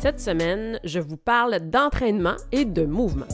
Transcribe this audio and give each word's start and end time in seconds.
Cette 0.00 0.20
semaine, 0.20 0.78
je 0.84 1.00
vous 1.00 1.16
parle 1.16 1.58
d'entraînement 1.58 2.36
et 2.52 2.64
de 2.64 2.84
mouvement. 2.84 3.26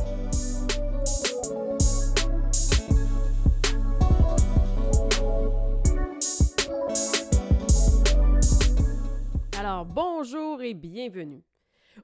Alors, 9.59 9.85
bonjour 9.85 10.63
et 10.63 10.73
bienvenue. 10.73 11.43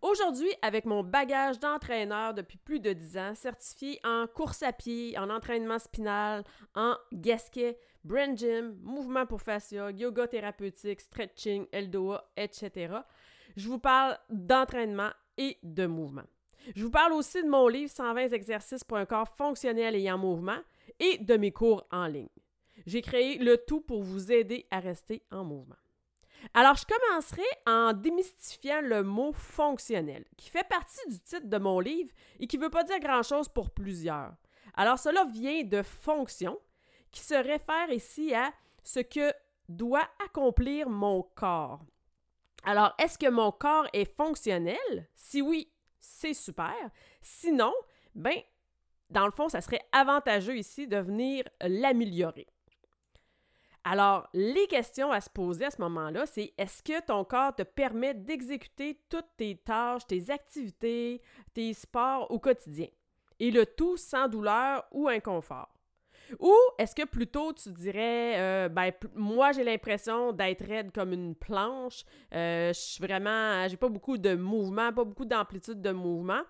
Aujourd'hui, 0.03 0.51
avec 0.61 0.85
mon 0.85 1.03
bagage 1.03 1.59
d'entraîneur 1.59 2.35
depuis 2.35 2.59
plus 2.59 2.81
de 2.81 2.93
10 2.93 3.17
ans, 3.17 3.35
certifié 3.35 3.99
en 4.05 4.27
course 4.27 4.63
à 4.63 4.75
pied, 4.75 5.17
en 5.19 5.31
entraînement 5.31 5.79
spinal, 5.79 6.45
en 6.75 6.97
gasquet, 7.15 7.79
brain 8.05 8.37
gym, 8.37 8.77
mouvement 8.83 9.25
pour 9.25 9.41
fascia, 9.41 9.91
yoga 9.91 10.29
thérapeutique, 10.29 11.01
stretching, 11.01 11.67
LDOA, 11.73 12.31
etc., 12.37 12.99
je 13.61 13.69
vous 13.69 13.79
parle 13.79 14.19
d'entraînement 14.31 15.11
et 15.37 15.59
de 15.63 15.87
mouvement. 15.87 16.25
Je 16.75 16.85
vous 16.85 16.91
parle 16.91 17.13
aussi 17.13 17.43
de 17.43 17.49
mon 17.49 17.69
livre 17.69 17.91
120 17.91 18.33
exercices 18.33 18.85
pour 18.85 18.97
un 18.97 19.07
corps 19.07 19.29
fonctionnel 19.29 19.95
et 19.95 20.11
en 20.11 20.19
mouvement 20.19 20.59
et 20.99 21.19
de 21.19 21.37
mes 21.37 21.53
cours 21.53 21.87
en 21.91 22.07
ligne. 22.07 22.29
J'ai 22.87 23.03
créé 23.03 23.39
le 23.39 23.57
tout 23.59 23.81
pour 23.81 24.03
vous 24.03 24.33
aider 24.33 24.67
à 24.71 24.81
rester 24.81 25.23
en 25.31 25.45
mouvement. 25.45 25.77
Alors, 26.55 26.75
je 26.75 26.87
commencerai 26.87 27.45
en 27.67 27.93
démystifiant 27.93 28.81
le 28.81 29.03
mot 29.03 29.33
fonctionnel, 29.33 30.25
qui 30.39 30.49
fait 30.49 30.67
partie 30.67 31.07
du 31.09 31.21
titre 31.21 31.47
de 31.47 31.59
mon 31.59 31.81
livre 31.81 32.11
et 32.39 32.47
qui 32.47 32.57
ne 32.57 32.63
veut 32.65 32.71
pas 32.71 32.85
dire 32.85 32.99
grand-chose 32.99 33.49
pour 33.49 33.71
plusieurs. 33.71 34.33
Alors, 34.75 34.99
cela 34.99 35.25
vient 35.25 35.65
de 35.65 35.83
fonction, 35.83 36.59
qui 37.11 37.21
se 37.21 37.35
réfère 37.35 37.91
ici 37.91 38.35
à 38.35 38.53
ce 38.83 39.01
que 39.01 39.33
doit 39.69 40.09
accomplir 40.25 40.89
mon 40.89 41.23
corps. 41.35 41.85
Alors, 42.65 42.95
est-ce 42.99 43.19
que 43.19 43.29
mon 43.29 43.53
corps 43.53 43.87
est 43.93 44.05
fonctionnel? 44.05 45.09
Si 45.15 45.41
oui, 45.41 45.73
c'est 45.99 46.35
super. 46.35 46.75
Sinon, 47.23 47.73
ben, 48.15 48.37
dans 49.09 49.25
le 49.25 49.33
fond, 49.33 49.49
ça 49.49 49.61
serait 49.61 49.85
avantageux 49.93 50.57
ici 50.57 50.87
de 50.87 50.99
venir 50.99 51.45
l'améliorer. 51.63 52.47
Alors, 53.83 54.29
les 54.35 54.67
questions 54.67 55.11
à 55.11 55.23
se 55.23 55.31
poser 55.31 55.65
à 55.65 55.71
ce 55.71 55.81
moment-là, 55.81 56.27
c'est 56.27 56.53
est-ce 56.59 56.83
que 56.83 57.01
ton 57.01 57.25
corps 57.25 57.55
te 57.55 57.63
permet 57.63 58.13
d'exécuter 58.13 59.01
toutes 59.09 59.37
tes 59.39 59.57
tâches, 59.57 60.07
tes 60.07 60.31
activités, 60.31 61.23
tes 61.55 61.73
sports 61.73 62.31
au 62.31 62.39
quotidien? 62.39 62.89
Et 63.39 63.51
le 63.51 63.65
tout 63.65 63.97
sans 63.97 64.29
douleur 64.29 64.87
ou 64.93 65.09
inconfort. 65.09 65.80
Ou 66.39 66.55
est-ce 66.79 66.95
que 66.95 67.05
plutôt 67.05 67.53
tu 67.53 67.71
dirais, 67.71 68.39
euh, 68.39 68.69
ben, 68.69 68.93
moi 69.15 69.53
j'ai 69.53 69.65
l'impression 69.65 70.33
d'être 70.33 70.65
raide 70.65 70.93
comme 70.93 71.13
une 71.13 71.35
planche, 71.35 72.05
euh, 72.35 72.73
je 72.73 72.79
suis 72.79 73.03
vraiment, 73.03 73.67
j'ai 73.69 73.77
pas 73.77 73.89
beaucoup 73.89 74.19
de 74.19 74.35
mouvement, 74.35 74.93
pas 74.93 75.05
beaucoup 75.05 75.25
d'amplitude 75.25 75.81
de 75.81 75.91
mouvement. 75.91 76.43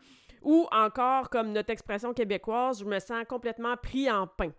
Ou 0.42 0.66
encore, 0.72 1.28
comme 1.28 1.52
notre 1.52 1.70
expression 1.70 2.14
québécoise, 2.14 2.80
je 2.80 2.84
me 2.84 2.98
sens 2.98 3.24
complètement 3.28 3.76
pris 3.76 4.10
en 4.10 4.26
pain. 4.26 4.52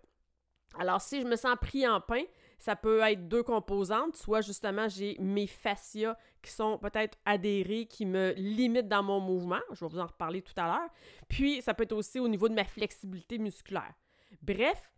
Alors, 0.78 1.00
si 1.00 1.20
je 1.20 1.26
me 1.26 1.36
sens 1.36 1.56
pris 1.60 1.86
en 1.86 2.00
pain, 2.00 2.22
ça 2.58 2.76
peut 2.76 3.00
être 3.00 3.28
deux 3.28 3.42
composantes. 3.42 4.16
Soit 4.16 4.40
justement, 4.40 4.88
j'ai 4.88 5.16
mes 5.18 5.46
fascias 5.46 6.16
qui 6.40 6.50
sont 6.50 6.78
peut-être 6.78 7.18
adhérés, 7.24 7.86
qui 7.86 8.06
me 8.06 8.32
limitent 8.32 8.88
dans 8.88 9.02
mon 9.02 9.20
mouvement. 9.20 9.60
Je 9.72 9.84
vais 9.84 9.90
vous 9.90 9.98
en 9.98 10.06
reparler 10.06 10.40
tout 10.40 10.54
à 10.56 10.66
l'heure. 10.66 10.90
Puis, 11.28 11.60
ça 11.62 11.74
peut 11.74 11.82
être 11.82 11.92
aussi 11.92 12.20
au 12.20 12.28
niveau 12.28 12.48
de 12.48 12.54
ma 12.54 12.64
flexibilité 12.64 13.38
musculaire. 13.38 13.92
Bref, 14.40 14.90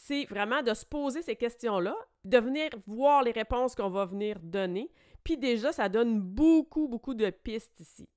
c'est 0.00 0.26
vraiment 0.26 0.62
de 0.62 0.72
se 0.74 0.86
poser 0.86 1.22
ces 1.22 1.34
questions-là, 1.34 1.94
de 2.24 2.38
venir 2.38 2.70
voir 2.86 3.24
les 3.24 3.32
réponses 3.32 3.74
qu'on 3.74 3.90
va 3.90 4.04
venir 4.04 4.38
donner. 4.40 4.92
Puis 5.24 5.36
déjà, 5.36 5.72
ça 5.72 5.88
donne 5.88 6.20
beaucoup, 6.20 6.86
beaucoup 6.86 7.14
de 7.14 7.28
pistes 7.30 7.80
ici. 7.80 8.08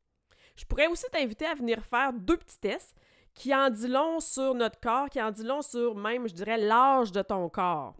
Je 0.56 0.64
pourrais 0.64 0.86
aussi 0.88 1.08
t'inviter 1.12 1.48
à 1.48 1.56
venir 1.56 1.84
faire 1.84 2.14
deux 2.14 2.38
petits 2.38 2.60
tests 2.60 2.96
qui 3.34 3.54
en 3.54 3.72
disent 3.72 3.90
long 3.90 4.20
sur 4.20 4.54
notre 4.54 4.80
corps, 4.80 5.10
qui 5.10 5.20
en 5.20 5.32
disent 5.32 5.44
long 5.44 5.64
sur 5.64 5.96
même, 5.96 6.28
je 6.28 6.36
dirais, 6.36 6.60
l'âge 6.60 7.12
de 7.12 7.24
ton 7.24 7.50
corps. 7.50 7.98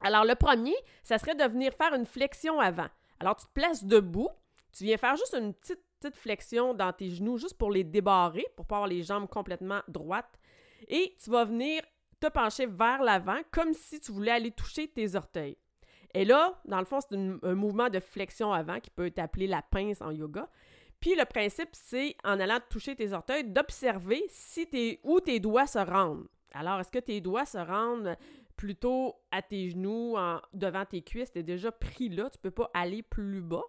Alors, 0.00 0.24
le 0.24 0.36
premier, 0.36 0.76
ça 1.02 1.18
serait 1.18 1.34
de 1.34 1.44
venir 1.44 1.74
faire 1.74 1.94
une 1.94 2.06
flexion 2.06 2.60
avant. 2.60 2.88
Alors, 3.18 3.34
tu 3.34 3.46
te 3.46 3.52
places 3.52 3.84
debout, 3.84 4.30
tu 4.72 4.84
viens 4.84 4.96
faire 4.96 5.16
juste 5.16 5.34
une 5.34 5.54
petite, 5.54 5.82
petite 5.98 6.16
flexion 6.16 6.72
dans 6.72 6.92
tes 6.92 7.10
genoux, 7.10 7.36
juste 7.36 7.58
pour 7.58 7.72
les 7.72 7.84
débarrer, 7.84 8.46
pour 8.56 8.64
pas 8.64 8.76
avoir 8.76 8.88
les 8.88 9.02
jambes 9.02 9.28
complètement 9.28 9.80
droites. 9.88 10.38
Et 10.86 11.16
tu 11.22 11.30
vas 11.30 11.44
venir 11.44 11.82
te 12.22 12.32
pencher 12.32 12.66
vers 12.66 13.02
l'avant 13.02 13.40
comme 13.50 13.72
si 13.72 13.98
tu 13.98 14.12
voulais 14.12 14.30
aller 14.30 14.52
toucher 14.52 14.86
tes 14.86 15.16
orteils. 15.16 15.56
Et 16.14 16.24
là, 16.24 16.60
dans 16.66 16.78
le 16.78 16.84
fond, 16.84 17.00
c'est 17.00 17.16
un 17.16 17.54
mouvement 17.54 17.88
de 17.88 17.98
flexion 17.98 18.52
avant 18.52 18.78
qui 18.78 18.90
peut 18.90 19.06
être 19.06 19.18
appelé 19.18 19.46
la 19.46 19.62
pince 19.62 20.00
en 20.00 20.10
yoga. 20.10 20.48
Puis 21.00 21.16
le 21.16 21.24
principe, 21.24 21.70
c'est 21.72 22.14
en 22.22 22.38
allant 22.38 22.60
toucher 22.70 22.94
tes 22.94 23.12
orteils, 23.12 23.44
d'observer 23.44 24.22
si 24.28 24.68
où 25.02 25.18
tes 25.20 25.40
doigts 25.40 25.66
se 25.66 25.78
rendent. 25.78 26.28
Alors, 26.52 26.78
est-ce 26.78 26.92
que 26.92 27.00
tes 27.00 27.20
doigts 27.20 27.46
se 27.46 27.58
rendent 27.58 28.16
plutôt 28.56 29.16
à 29.32 29.42
tes 29.42 29.70
genoux, 29.70 30.16
devant 30.52 30.84
tes 30.84 31.02
cuisses, 31.02 31.32
tu 31.32 31.40
es 31.40 31.42
déjà 31.42 31.72
pris 31.72 32.08
là, 32.08 32.30
tu 32.30 32.38
peux 32.38 32.50
pas 32.52 32.70
aller 32.74 33.02
plus 33.02 33.40
bas, 33.40 33.64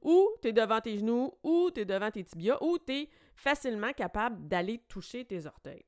ou 0.00 0.30
tu 0.40 0.48
es 0.48 0.52
devant 0.52 0.80
tes 0.80 0.96
genoux, 0.98 1.34
ou 1.42 1.70
tu 1.74 1.80
es 1.80 1.84
devant 1.84 2.10
tes 2.10 2.24
tibias, 2.24 2.56
ou 2.62 2.78
tu 2.78 2.92
es 2.92 3.10
facilement 3.34 3.92
capable 3.92 4.48
d'aller 4.48 4.78
toucher 4.88 5.24
tes 5.24 5.44
orteils. 5.44 5.84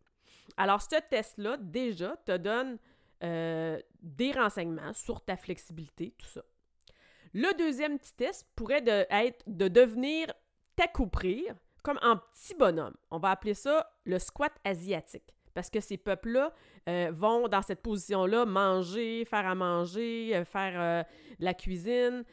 Alors, 0.56 0.82
ce 0.82 0.96
test-là, 1.08 1.56
déjà, 1.58 2.16
te 2.24 2.36
donne 2.36 2.78
euh, 3.22 3.78
des 4.02 4.32
renseignements 4.32 4.92
sur 4.92 5.20
ta 5.20 5.36
flexibilité, 5.36 6.14
tout 6.18 6.26
ça. 6.26 6.42
Le 7.32 7.56
deuxième 7.58 7.98
petit 7.98 8.14
test 8.14 8.46
pourrait 8.56 8.82
être 8.86 9.44
de 9.46 9.68
devenir 9.68 10.32
t'accouprir 10.74 11.54
comme 11.82 11.98
un 12.02 12.16
petit 12.16 12.54
bonhomme. 12.54 12.96
On 13.10 13.18
va 13.18 13.30
appeler 13.30 13.54
ça 13.54 13.92
le 14.04 14.18
squat 14.18 14.52
asiatique. 14.64 15.34
Parce 15.54 15.68
que 15.68 15.80
ces 15.80 15.96
peuples-là 15.96 16.52
euh, 16.88 17.10
vont 17.12 17.48
dans 17.48 17.62
cette 17.62 17.82
position-là 17.82 18.46
manger, 18.46 19.24
faire 19.24 19.46
à 19.46 19.54
manger, 19.54 20.34
euh, 20.34 20.44
faire 20.44 21.04
la 21.38 21.54
cuisine, 21.54 22.24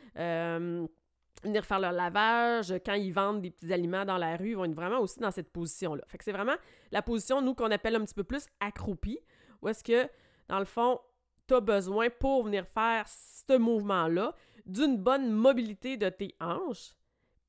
venir 1.44 1.66
faire 1.66 1.80
leur 1.80 1.92
lavage, 1.92 2.74
quand 2.86 2.94
ils 2.94 3.12
vendent 3.12 3.42
des 3.42 3.52
petits 3.52 3.72
aliments 3.72 4.06
dans 4.06 4.18
la 4.18 4.36
rue, 4.38 4.50
ils 4.50 4.56
vont 4.56 4.66
être 4.66 4.76
vraiment 4.76 5.00
aussi 5.00 5.20
dans 5.20 5.32
cette 5.32 5.52
position-là. 5.52 6.04
Fait 6.08 6.18
que 6.18 6.24
c'est 6.24 6.32
vraiment 6.32 6.56
la 6.92 7.02
position, 7.02 7.42
nous, 7.42 7.54
qu'on 7.54 7.72
appelle 7.72 7.96
un 7.96 8.04
petit 8.04 8.14
peu 8.14 8.24
plus 8.24 8.48
accroupi, 8.60 9.20
où 9.62 9.68
est-ce 9.68 9.84
que, 9.84 10.10
dans 10.48 10.60
le 10.60 10.66
fond, 10.66 11.00
tu 11.48 11.54
as 11.54 11.62
besoin 11.62 12.10
pour 12.10 12.44
venir 12.44 12.66
faire 12.68 13.06
ce 13.08 13.58
mouvement-là 13.58 14.36
d'une 14.66 14.98
bonne 14.98 15.32
mobilité 15.32 15.98
de 15.98 16.10
tes 16.10 16.36
hanches 16.40 16.94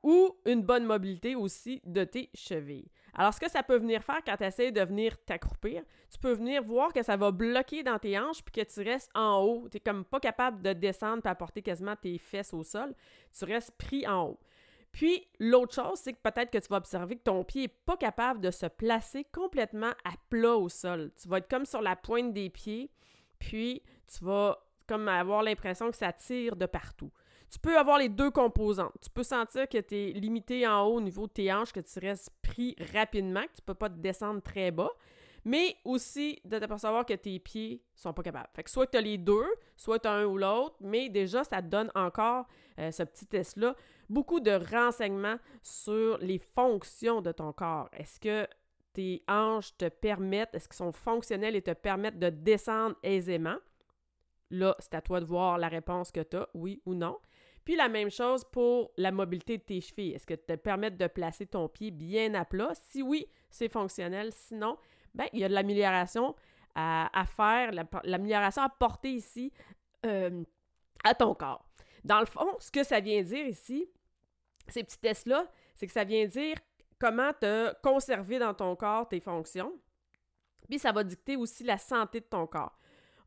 ou 0.02 0.36
une 0.46 0.62
bonne 0.62 0.84
mobilité 0.84 1.34
aussi 1.34 1.80
de 1.84 2.04
tes 2.04 2.30
chevilles. 2.34 2.90
Alors, 3.18 3.34
ce 3.34 3.40
que 3.40 3.50
ça 3.50 3.64
peut 3.64 3.76
venir 3.78 4.00
faire 4.04 4.20
quand 4.24 4.36
tu 4.36 4.44
essaies 4.44 4.70
de 4.70 4.80
venir 4.80 5.18
t'accroupir, 5.24 5.82
tu 6.08 6.20
peux 6.20 6.34
venir 6.34 6.62
voir 6.62 6.92
que 6.92 7.02
ça 7.02 7.16
va 7.16 7.32
bloquer 7.32 7.82
dans 7.82 7.98
tes 7.98 8.16
hanches 8.16 8.44
puis 8.44 8.62
que 8.62 8.72
tu 8.72 8.88
restes 8.88 9.10
en 9.12 9.42
haut. 9.42 9.68
Tu 9.68 9.80
comme 9.80 10.04
pas 10.04 10.20
capable 10.20 10.62
de 10.62 10.72
descendre 10.72 11.22
et 11.24 11.28
apporter 11.28 11.60
quasiment 11.60 11.96
tes 11.96 12.16
fesses 12.18 12.54
au 12.54 12.62
sol. 12.62 12.94
Tu 13.36 13.44
restes 13.44 13.72
pris 13.76 14.06
en 14.06 14.28
haut. 14.28 14.40
Puis, 14.92 15.26
l'autre 15.40 15.74
chose, 15.74 15.98
c'est 15.98 16.12
que 16.12 16.20
peut-être 16.22 16.52
que 16.52 16.58
tu 16.58 16.68
vas 16.68 16.76
observer 16.76 17.16
que 17.16 17.24
ton 17.24 17.42
pied 17.42 17.62
n'est 17.62 17.74
pas 17.86 17.96
capable 17.96 18.40
de 18.40 18.52
se 18.52 18.66
placer 18.66 19.24
complètement 19.32 19.92
à 20.04 20.12
plat 20.30 20.56
au 20.56 20.68
sol. 20.68 21.10
Tu 21.20 21.28
vas 21.28 21.38
être 21.38 21.48
comme 21.48 21.66
sur 21.66 21.82
la 21.82 21.96
pointe 21.96 22.32
des 22.32 22.50
pieds, 22.50 22.88
puis 23.40 23.82
tu 24.06 24.24
vas 24.24 24.64
comme 24.86 25.08
avoir 25.08 25.42
l'impression 25.42 25.90
que 25.90 25.96
ça 25.96 26.12
tire 26.12 26.54
de 26.54 26.66
partout. 26.66 27.10
Tu 27.50 27.58
peux 27.58 27.78
avoir 27.78 27.98
les 27.98 28.08
deux 28.08 28.30
composantes. 28.30 28.92
Tu 29.02 29.10
peux 29.10 29.22
sentir 29.22 29.68
que 29.68 29.78
tu 29.78 29.94
es 29.94 30.12
limité 30.12 30.66
en 30.66 30.84
haut 30.84 30.96
au 30.96 31.00
niveau 31.00 31.26
de 31.26 31.32
tes 31.32 31.52
hanches, 31.52 31.72
que 31.72 31.80
tu 31.80 31.98
restes 31.98 32.30
pris 32.42 32.76
rapidement, 32.92 33.42
que 33.42 33.56
tu 33.56 33.62
peux 33.64 33.74
pas 33.74 33.88
te 33.88 33.98
descendre 33.98 34.42
très 34.42 34.70
bas, 34.70 34.90
mais 35.44 35.76
aussi 35.84 36.40
de 36.44 36.58
t'apercevoir 36.58 37.06
que 37.06 37.14
tes 37.14 37.38
pieds 37.38 37.82
sont 37.94 38.12
pas 38.12 38.22
capables. 38.22 38.48
Fait 38.54 38.62
que 38.62 38.70
soit 38.70 38.86
tu 38.86 38.98
as 38.98 39.00
les 39.00 39.16
deux, 39.16 39.46
soit 39.76 39.98
tu 39.98 40.08
as 40.08 40.12
un 40.12 40.24
ou 40.26 40.36
l'autre, 40.36 40.76
mais 40.80 41.08
déjà, 41.08 41.42
ça 41.42 41.62
te 41.62 41.68
donne 41.68 41.90
encore, 41.94 42.46
euh, 42.78 42.90
ce 42.90 43.02
petit 43.02 43.26
test-là, 43.26 43.74
beaucoup 44.10 44.40
de 44.40 44.50
renseignements 44.50 45.38
sur 45.62 46.18
les 46.18 46.38
fonctions 46.38 47.22
de 47.22 47.32
ton 47.32 47.52
corps. 47.52 47.88
Est-ce 47.92 48.20
que 48.20 48.46
tes 48.92 49.22
hanches 49.28 49.76
te 49.76 49.88
permettent, 49.88 50.54
est-ce 50.54 50.68
qu'ils 50.68 50.76
sont 50.76 50.92
fonctionnels 50.92 51.56
et 51.56 51.62
te 51.62 51.72
permettent 51.72 52.18
de 52.18 52.30
descendre 52.30 52.96
aisément? 53.02 53.56
Là, 54.50 54.74
c'est 54.78 54.94
à 54.94 55.00
toi 55.00 55.20
de 55.20 55.26
voir 55.26 55.58
la 55.58 55.68
réponse 55.68 56.10
que 56.10 56.20
tu 56.20 56.36
as, 56.36 56.48
oui 56.54 56.82
ou 56.86 56.94
non. 56.94 57.18
Puis 57.64 57.76
la 57.76 57.88
même 57.88 58.10
chose 58.10 58.44
pour 58.44 58.92
la 58.96 59.12
mobilité 59.12 59.58
de 59.58 59.62
tes 59.62 59.80
chevilles. 59.80 60.12
Est-ce 60.14 60.26
que 60.26 60.34
te 60.34 60.54
permettre 60.54 60.96
de 60.96 61.06
placer 61.06 61.46
ton 61.46 61.68
pied 61.68 61.90
bien 61.90 62.32
à 62.34 62.46
plat? 62.46 62.70
Si 62.72 63.02
oui, 63.02 63.26
c'est 63.50 63.68
fonctionnel. 63.68 64.32
Sinon, 64.32 64.78
ben, 65.14 65.26
il 65.34 65.40
y 65.40 65.44
a 65.44 65.48
de 65.48 65.54
l'amélioration 65.54 66.34
à, 66.74 67.24
faire, 67.26 67.72
l'amélioration 68.04 68.62
à 68.62 68.68
porter 68.68 69.10
ici 69.10 69.52
euh, 70.06 70.44
à 71.04 71.14
ton 71.14 71.34
corps. 71.34 71.68
Dans 72.04 72.20
le 72.20 72.26
fond, 72.26 72.56
ce 72.60 72.70
que 72.70 72.84
ça 72.84 73.00
vient 73.00 73.20
dire 73.22 73.46
ici, 73.46 73.86
ces 74.68 74.84
petits 74.84 74.98
tests-là, 74.98 75.46
c'est 75.74 75.86
que 75.86 75.92
ça 75.92 76.04
vient 76.04 76.24
dire 76.26 76.56
comment 76.98 77.32
te 77.32 77.74
conserver 77.82 78.38
dans 78.38 78.54
ton 78.54 78.76
corps 78.76 79.08
tes 79.08 79.20
fonctions. 79.20 79.72
Puis 80.68 80.78
ça 80.78 80.92
va 80.92 81.04
dicter 81.04 81.36
aussi 81.36 81.64
la 81.64 81.78
santé 81.78 82.20
de 82.20 82.26
ton 82.26 82.46
corps. 82.46 82.78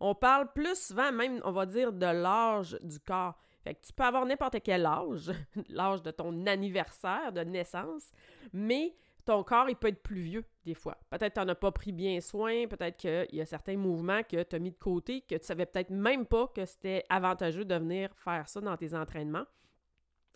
On 0.03 0.15
parle 0.15 0.51
plus 0.51 0.87
souvent, 0.87 1.11
même, 1.11 1.39
on 1.43 1.51
va 1.51 1.67
dire, 1.67 1.93
de 1.93 2.07
l'âge 2.07 2.75
du 2.81 2.99
corps. 2.99 3.37
Fait 3.63 3.75
que 3.75 3.85
tu 3.85 3.93
peux 3.93 4.03
avoir 4.03 4.25
n'importe 4.25 4.57
quel 4.63 4.87
âge, 4.87 5.31
l'âge 5.69 6.01
de 6.01 6.09
ton 6.09 6.47
anniversaire 6.47 7.31
de 7.31 7.41
naissance, 7.41 8.11
mais 8.51 8.95
ton 9.25 9.43
corps, 9.43 9.69
il 9.69 9.75
peut 9.75 9.89
être 9.89 10.01
plus 10.01 10.21
vieux 10.21 10.43
des 10.65 10.73
fois. 10.73 10.97
Peut-être 11.11 11.35
que 11.35 11.39
tu 11.39 11.45
n'en 11.45 11.51
as 11.51 11.55
pas 11.55 11.71
pris 11.71 11.91
bien 11.91 12.19
soin, 12.19 12.65
peut-être 12.67 12.97
qu'il 12.97 13.27
y 13.31 13.41
a 13.41 13.45
certains 13.45 13.77
mouvements 13.77 14.23
que 14.23 14.41
tu 14.41 14.55
as 14.55 14.59
mis 14.59 14.71
de 14.71 14.77
côté, 14.79 15.21
que 15.21 15.35
tu 15.35 15.45
savais 15.45 15.67
peut-être 15.67 15.91
même 15.91 16.25
pas 16.25 16.47
que 16.47 16.65
c'était 16.65 17.05
avantageux 17.07 17.63
de 17.63 17.75
venir 17.75 18.09
faire 18.15 18.49
ça 18.49 18.59
dans 18.59 18.75
tes 18.77 18.95
entraînements. 18.95 19.45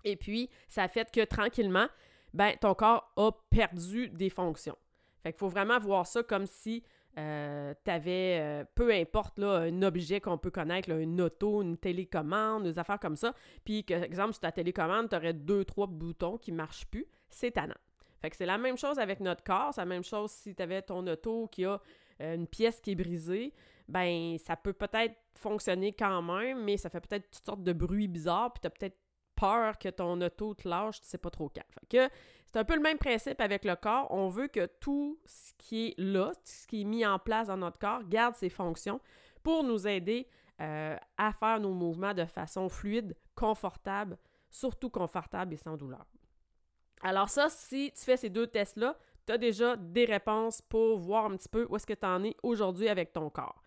Et 0.03 0.15
puis, 0.15 0.51
ça 0.67 0.87
fait 0.87 1.09
que 1.11 1.25
tranquillement, 1.25 1.87
ben, 2.35 2.55
ton 2.61 2.75
corps 2.75 3.11
a 3.17 3.31
perdu 3.49 4.09
des 4.09 4.29
fonctions. 4.29 4.77
Fait 5.23 5.31
qu'il 5.31 5.39
faut 5.39 5.47
vraiment 5.47 5.79
voir 5.79 6.05
ça 6.05 6.21
comme 6.21 6.45
si 6.45 6.83
euh, 7.17 7.73
tu 7.83 7.91
avais, 7.91 8.39
euh, 8.41 8.65
peu 8.75 8.91
importe, 8.91 9.39
là, 9.39 9.59
un 9.59 9.81
objet 9.83 10.19
qu'on 10.19 10.37
peut 10.37 10.51
connaître, 10.51 10.89
une 10.89 11.21
auto, 11.21 11.61
une 11.61 11.77
télécommande, 11.77 12.63
des 12.63 12.77
affaires 12.77 12.99
comme 12.99 13.15
ça, 13.15 13.33
puis 13.63 13.85
que, 13.85 13.93
exemple, 13.93 14.33
sur 14.33 14.41
ta 14.41 14.51
télécommande, 14.51 15.09
tu 15.09 15.15
aurais 15.15 15.33
deux, 15.33 15.63
trois 15.63 15.87
boutons 15.87 16.37
qui 16.37 16.51
ne 16.51 16.57
marchent 16.57 16.85
plus, 16.87 17.07
c'est 17.29 17.51
tannant. 17.51 17.75
Fait 18.21 18.29
que 18.29 18.35
c'est 18.35 18.45
la 18.45 18.57
même 18.57 18.77
chose 18.77 18.99
avec 18.99 19.19
notre 19.19 19.43
corps, 19.43 19.73
c'est 19.73 19.81
la 19.81 19.85
même 19.85 20.03
chose 20.03 20.31
si 20.31 20.55
tu 20.55 20.61
avais 20.61 20.81
ton 20.81 21.05
auto 21.07 21.47
qui 21.47 21.63
a 21.63 21.79
euh, 22.21 22.35
une 22.35 22.47
pièce 22.47 22.81
qui 22.81 22.91
est 22.91 22.95
brisée, 22.95 23.53
ben 23.87 24.37
ça 24.37 24.55
peut 24.57 24.73
peut-être 24.73 25.15
fonctionner 25.35 25.93
quand 25.93 26.21
même, 26.21 26.63
mais 26.63 26.75
ça 26.75 26.89
fait 26.89 27.01
peut-être 27.01 27.29
toutes 27.29 27.45
sortes 27.45 27.63
de 27.63 27.73
bruits 27.73 28.07
bizarres, 28.07 28.51
puis 28.51 28.61
tu 28.61 28.67
as 28.67 28.71
peut-être 28.71 28.97
peur 29.35 29.77
que 29.77 29.89
ton 29.89 30.19
auto 30.21 30.53
te 30.53 30.67
lâche, 30.67 31.01
tu 31.01 31.07
sais 31.07 31.17
pas 31.17 31.29
trop 31.29 31.49
quand. 31.49 31.61
Fait 31.79 32.09
que 32.09 32.13
c'est 32.55 32.61
un 32.61 32.63
peu 32.63 32.75
le 32.75 32.81
même 32.81 32.97
principe 32.97 33.41
avec 33.41 33.65
le 33.65 33.75
corps. 33.75 34.07
On 34.11 34.29
veut 34.29 34.47
que 34.47 34.65
tout 34.79 35.19
ce 35.25 35.51
qui 35.57 35.87
est 35.87 35.93
là, 35.97 36.31
ce 36.45 36.65
qui 36.67 36.81
est 36.81 36.83
mis 36.85 37.05
en 37.05 37.19
place 37.19 37.47
dans 37.47 37.57
notre 37.57 37.77
corps, 37.77 38.01
garde 38.07 38.33
ses 38.37 38.47
fonctions 38.47 39.01
pour 39.43 39.65
nous 39.65 39.85
aider 39.89 40.25
euh, 40.61 40.95
à 41.17 41.33
faire 41.33 41.59
nos 41.59 41.73
mouvements 41.73 42.13
de 42.13 42.23
façon 42.23 42.69
fluide, 42.69 43.13
confortable, 43.35 44.17
surtout 44.49 44.89
confortable 44.89 45.53
et 45.53 45.57
sans 45.57 45.75
douleur. 45.75 46.05
Alors 47.01 47.27
ça, 47.27 47.49
si 47.49 47.91
tu 47.93 48.05
fais 48.05 48.15
ces 48.15 48.29
deux 48.29 48.47
tests-là, 48.47 48.97
tu 49.27 49.33
as 49.33 49.37
déjà 49.37 49.75
des 49.75 50.05
réponses 50.05 50.61
pour 50.61 50.97
voir 50.97 51.25
un 51.25 51.35
petit 51.35 51.49
peu 51.49 51.67
où 51.69 51.75
est-ce 51.75 51.85
que 51.85 51.91
tu 51.91 52.05
en 52.05 52.23
es 52.23 52.37
aujourd'hui 52.41 52.87
avec 52.87 53.11
ton 53.11 53.29
corps. 53.29 53.61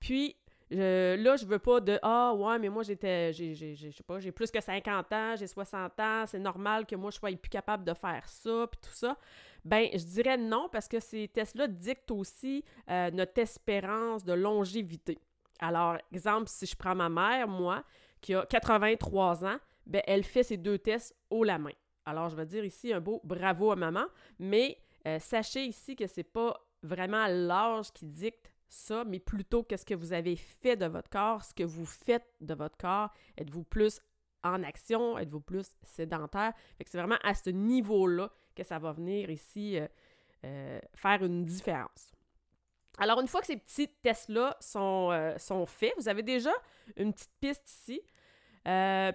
Puis, 0.00 0.34
là, 0.74 1.36
je 1.36 1.44
veux 1.44 1.58
pas 1.58 1.80
de 1.80 1.98
Ah, 2.02 2.32
ouais, 2.34 2.58
mais 2.58 2.68
moi, 2.68 2.82
j'étais, 2.82 3.32
j'ai, 3.32 3.54
je 3.54 3.90
sais 3.90 4.02
pas, 4.02 4.18
plus 4.18 4.50
que 4.50 4.60
50 4.60 5.12
ans, 5.12 5.34
j'ai 5.36 5.46
60 5.46 6.00
ans, 6.00 6.24
c'est 6.26 6.38
normal 6.38 6.86
que 6.86 6.96
moi, 6.96 7.10
je 7.10 7.18
sois 7.18 7.30
plus 7.36 7.50
capable 7.50 7.84
de 7.84 7.94
faire 7.94 8.28
ça, 8.28 8.66
puis 8.70 8.80
tout 8.82 8.94
ça. 8.94 9.16
Ben, 9.64 9.88
je 9.92 10.04
dirais 10.04 10.36
non, 10.36 10.68
parce 10.70 10.88
que 10.88 11.00
ces 11.00 11.28
tests-là 11.28 11.68
dictent 11.68 12.10
aussi 12.10 12.64
euh, 12.90 13.10
notre 13.10 13.38
espérance 13.40 14.24
de 14.24 14.34
longévité. 14.34 15.18
Alors, 15.58 15.96
exemple, 16.12 16.48
si 16.48 16.66
je 16.66 16.76
prends 16.76 16.94
ma 16.94 17.08
mère, 17.08 17.48
moi, 17.48 17.82
qui 18.20 18.34
a 18.34 18.44
83 18.44 19.44
ans, 19.44 19.58
ben, 19.86 20.02
elle 20.06 20.24
fait 20.24 20.42
ces 20.42 20.56
deux 20.56 20.78
tests 20.78 21.14
haut 21.30 21.44
la 21.44 21.58
main. 21.58 21.72
Alors, 22.04 22.28
je 22.28 22.36
vais 22.36 22.46
dire 22.46 22.64
ici 22.64 22.92
un 22.92 23.00
beau 23.00 23.20
bravo 23.24 23.70
à 23.70 23.76
maman, 23.76 24.04
mais 24.38 24.78
euh, 25.06 25.18
sachez 25.18 25.64
ici 25.64 25.96
que 25.96 26.06
c'est 26.06 26.22
pas 26.22 26.58
vraiment 26.82 27.26
l'âge 27.26 27.92
qui 27.92 28.04
dicte 28.06 28.52
ça, 28.74 29.04
mais 29.04 29.20
plutôt 29.20 29.62
qu'est-ce 29.62 29.86
que 29.86 29.94
vous 29.94 30.12
avez 30.12 30.36
fait 30.36 30.76
de 30.76 30.86
votre 30.86 31.08
corps, 31.08 31.42
ce 31.44 31.54
que 31.54 31.62
vous 31.62 31.86
faites 31.86 32.26
de 32.40 32.54
votre 32.54 32.76
corps. 32.76 33.10
Êtes-vous 33.36 33.64
plus 33.64 34.00
en 34.42 34.62
action? 34.62 35.16
Êtes-vous 35.18 35.40
plus 35.40 35.66
sédentaire? 35.82 36.52
Fait 36.76 36.84
que 36.84 36.90
c'est 36.90 36.98
vraiment 36.98 37.18
à 37.22 37.34
ce 37.34 37.50
niveau-là 37.50 38.30
que 38.54 38.64
ça 38.64 38.78
va 38.78 38.92
venir 38.92 39.30
ici 39.30 39.78
euh, 39.78 39.86
euh, 40.44 40.80
faire 40.94 41.24
une 41.24 41.44
différence. 41.44 42.12
Alors, 42.98 43.20
une 43.20 43.26
fois 43.26 43.40
que 43.40 43.46
ces 43.46 43.56
petits 43.56 43.88
tests-là 43.88 44.56
sont, 44.60 45.10
euh, 45.12 45.36
sont, 45.38 45.66
faits, 45.66 45.94
vous 45.96 46.08
avez 46.08 46.22
déjà 46.22 46.52
une 46.96 47.12
petite 47.12 47.32
piste 47.40 47.68
ici. 47.68 48.00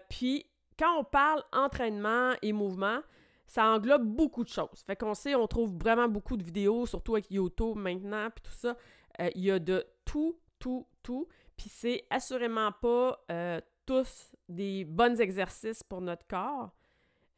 puis, 0.10 0.46
quand 0.78 0.98
on 0.98 1.04
parle 1.04 1.44
entraînement 1.52 2.34
et 2.42 2.54
mouvement, 2.54 3.02
ça 3.50 3.66
englobe 3.66 4.04
beaucoup 4.04 4.44
de 4.44 4.50
choses. 4.50 4.84
Fait 4.86 4.96
qu'on 4.96 5.16
sait, 5.16 5.34
on 5.34 5.48
trouve 5.48 5.76
vraiment 5.76 6.08
beaucoup 6.08 6.38
de 6.38 6.44
vidéos, 6.44 6.86
surtout 6.86 7.16
avec 7.16 7.32
YouTube 7.32 7.78
maintenant, 7.78 8.30
puis 8.30 8.44
tout 8.44 8.56
ça. 8.56 8.78
Euh, 9.20 9.30
il 9.34 9.44
y 9.44 9.50
a 9.50 9.58
de 9.58 9.84
tout, 10.06 10.38
tout, 10.60 10.86
tout. 11.02 11.28
Puis 11.58 11.68
c'est 11.68 12.06
assurément 12.12 12.72
pas 12.72 13.20
euh, 13.32 13.60
tous 13.88 14.36
des 14.48 14.86
bons 14.86 15.20
exercices 15.20 15.82
pour 15.82 16.00
notre 16.00 16.28
corps. 16.28 16.70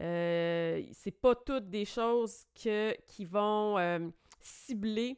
Euh, 0.02 0.84
c'est 0.92 1.18
pas 1.18 1.34
toutes 1.34 1.70
des 1.70 1.86
choses 1.86 2.44
que, 2.62 2.94
qui 3.06 3.24
vont 3.24 3.78
euh, 3.78 4.10
cibler 4.42 5.18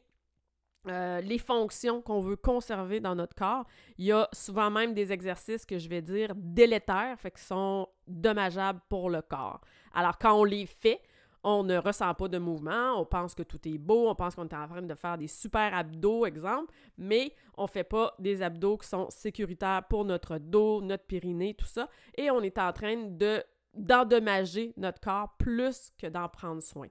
les 0.86 1.38
fonctions 1.38 2.02
qu'on 2.02 2.20
veut 2.20 2.36
conserver 2.36 3.00
dans 3.00 3.14
notre 3.14 3.34
corps. 3.34 3.64
Il 3.96 4.04
y 4.04 4.12
a 4.12 4.28
souvent 4.34 4.70
même 4.70 4.92
des 4.92 5.12
exercices 5.12 5.64
que 5.64 5.78
je 5.78 5.88
vais 5.88 6.02
dire 6.02 6.34
délétères, 6.36 7.18
fait 7.18 7.30
qui 7.30 7.42
sont 7.42 7.88
dommageables 8.06 8.82
pour 8.90 9.08
le 9.08 9.22
corps. 9.22 9.62
Alors 9.94 10.18
quand 10.18 10.34
on 10.34 10.44
les 10.44 10.66
fait, 10.66 11.00
on 11.42 11.62
ne 11.62 11.76
ressent 11.76 12.12
pas 12.14 12.28
de 12.28 12.38
mouvement, 12.38 12.98
on 13.00 13.04
pense 13.04 13.34
que 13.34 13.42
tout 13.42 13.60
est 13.68 13.78
beau, 13.78 14.08
on 14.08 14.14
pense 14.14 14.34
qu'on 14.34 14.48
est 14.48 14.54
en 14.54 14.66
train 14.66 14.82
de 14.82 14.94
faire 14.94 15.18
des 15.18 15.28
super 15.28 15.74
abdos, 15.74 16.24
exemple, 16.24 16.72
mais 16.96 17.34
on 17.56 17.64
ne 17.64 17.68
fait 17.68 17.84
pas 17.84 18.14
des 18.18 18.42
abdos 18.42 18.78
qui 18.78 18.88
sont 18.88 19.08
sécuritaires 19.10 19.82
pour 19.88 20.04
notre 20.06 20.38
dos, 20.38 20.80
notre 20.80 21.04
périnée, 21.04 21.54
tout 21.54 21.66
ça, 21.66 21.88
et 22.16 22.30
on 22.30 22.40
est 22.40 22.58
en 22.58 22.72
train 22.72 22.96
de 22.96 23.42
d'endommager 23.74 24.72
notre 24.76 25.00
corps 25.00 25.34
plus 25.36 25.90
que 25.98 26.06
d'en 26.06 26.28
prendre 26.28 26.62
soin. 26.62 26.86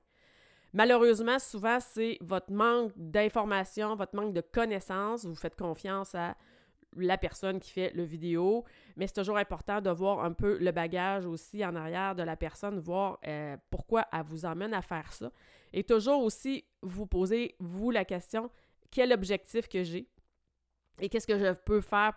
Malheureusement, 0.74 1.40
souvent, 1.40 1.80
c'est 1.80 2.18
votre 2.20 2.52
manque 2.52 2.92
d'information, 2.98 3.96
votre 3.96 4.16
manque 4.16 4.34
de 4.34 4.42
connaissances. 4.42 5.24
Vous 5.24 5.36
faites 5.36 5.56
confiance 5.56 6.14
à 6.16 6.36
la 6.98 7.18
personne 7.18 7.60
qui 7.60 7.72
fait 7.72 7.92
le 7.94 8.04
vidéo, 8.04 8.64
mais 8.96 9.08
c'est 9.08 9.14
toujours 9.14 9.38
important 9.38 9.82
de 9.82 9.90
voir 9.90 10.24
un 10.24 10.34
peu 10.34 10.58
le 10.58 10.72
bagage 10.72 11.26
aussi 11.26 11.66
en 11.66 11.76
arrière 11.76 12.16
de 12.16 12.24
la 12.24 12.36
personne, 12.36 12.80
voir 12.80 13.20
euh, 13.26 13.58
pourquoi 13.70 14.06
elle 14.12 14.24
vous 14.24 14.46
emmène 14.46 14.74
à 14.74 14.82
faire 14.82 15.12
ça. 15.12 15.32
Et 15.74 15.84
toujours 15.84 16.24
aussi 16.24 16.66
vous 16.82 17.08
poser, 17.08 17.56
vous, 17.60 17.92
la 17.92 18.06
question, 18.06 18.50
quel 18.92 19.12
objectif 19.12 19.68
que 19.68 19.84
j'ai 19.84 20.08
et 21.00 21.10
qu'est-ce 21.10 21.28
que 21.28 21.38
je 21.38 21.54
peux 21.66 21.82
faire 21.82 22.14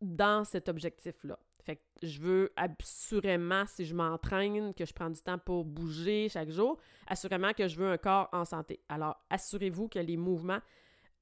dans 0.00 0.44
cet 0.44 0.68
objectif-là? 0.68 1.38
Fait 1.64 1.76
que 1.76 2.06
je 2.06 2.20
veux 2.20 2.52
assurément, 2.56 3.66
si 3.66 3.84
je 3.84 3.94
m'entraîne, 3.94 4.72
que 4.74 4.84
je 4.84 4.92
prends 4.92 5.10
du 5.10 5.20
temps 5.20 5.38
pour 5.38 5.64
bouger 5.64 6.28
chaque 6.28 6.50
jour, 6.50 6.78
assurément 7.06 7.52
que 7.52 7.68
je 7.68 7.76
veux 7.76 7.90
un 7.90 7.98
corps 7.98 8.28
en 8.32 8.44
santé. 8.44 8.80
Alors, 8.88 9.16
assurez-vous 9.28 9.88
que 9.88 9.98
les 9.98 10.16
mouvements 10.16 10.60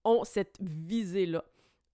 ont 0.04 0.24
cette 0.24 0.56
visée-là 0.60 1.44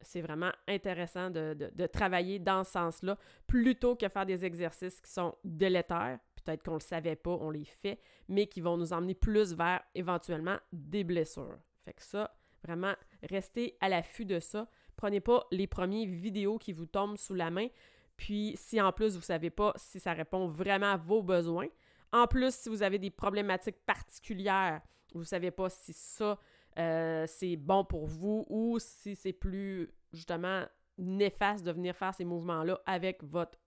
c'est 0.03 0.21
vraiment 0.21 0.53
intéressant 0.69 1.31
de, 1.31 1.87
travailler 1.87 2.39
dans 2.39 2.65
ce 2.65 2.73
sens-là, 2.73 3.19
plutôt 3.47 3.97
que 3.97 4.09
faire 4.09 4.27
des 4.27 4.45
exercices 4.45 5.01
qui 5.01 5.11
sont 5.11 5.35
délétères. 5.45 6.19
Peut-être 6.45 6.63
qu'on 6.65 6.73
ne 6.73 6.77
le 6.77 6.83
savait 6.83 7.17
pas, 7.17 7.31
on 7.31 7.51
les 7.51 7.65
fait, 7.65 8.01
mais 8.29 8.47
qui 8.47 8.61
vont 8.61 8.77
nous 8.77 8.93
emmener 8.93 9.15
plus 9.15 9.55
vers 9.55 9.81
éventuellement 9.95 10.59
des 10.73 11.05
blessures. 11.05 11.59
Fait 11.85 11.93
que 11.93 12.03
ça, 12.03 12.35
vraiment, 12.65 12.95
restez 13.23 13.77
à 13.81 13.89
l'affût 13.89 14.25
de 14.25 14.41
ça. 14.41 14.69
Prenez 14.97 15.21
pas 15.21 15.47
les 15.51 15.67
premiers 15.67 16.07
vidéos 16.07 16.59
qui 16.59 16.73
vous 16.73 16.87
tombent 16.87 17.17
sous 17.17 17.35
la 17.35 17.51
main. 17.51 17.69
Puis, 18.17 18.55
si 18.57 18.81
en 18.81 18.93
plus 18.93 19.13
vous 19.13 19.19
ne 19.19 19.25
savez 19.25 19.51
pas 19.51 19.73
si 19.77 20.01
ça 20.01 20.13
répond 20.13 20.47
vraiment 20.47 20.93
à 20.93 20.97
vos 20.97 21.23
besoins, 21.23 21.69
en 22.13 22.27
plus, 22.27 22.55
si 22.55 22.69
vous 22.69 22.83
avez 22.83 22.99
des 22.99 23.11
problématiques 23.11 23.85
particulières, 23.87 24.83
vous 25.15 25.21
ne 25.21 25.25
savez 25.25 25.51
pas 25.51 25.71
si 25.71 25.93
ça, 25.93 26.39
euh, 26.79 27.25
c'est 27.27 27.57
bon 27.57 27.85
pour 27.85 28.07
vous 28.07 28.47
ou 28.49 28.79
si 28.79 29.15
c'est 29.15 29.33
plus 29.33 29.91
justement 30.13 30.65
néfaste 30.99 31.65
de 31.65 31.73
venir 31.73 31.95
faire 31.97 32.15
ces 32.15 32.25
mouvements-là 32.25 32.81
avec 32.87 33.23
votre 33.25 33.59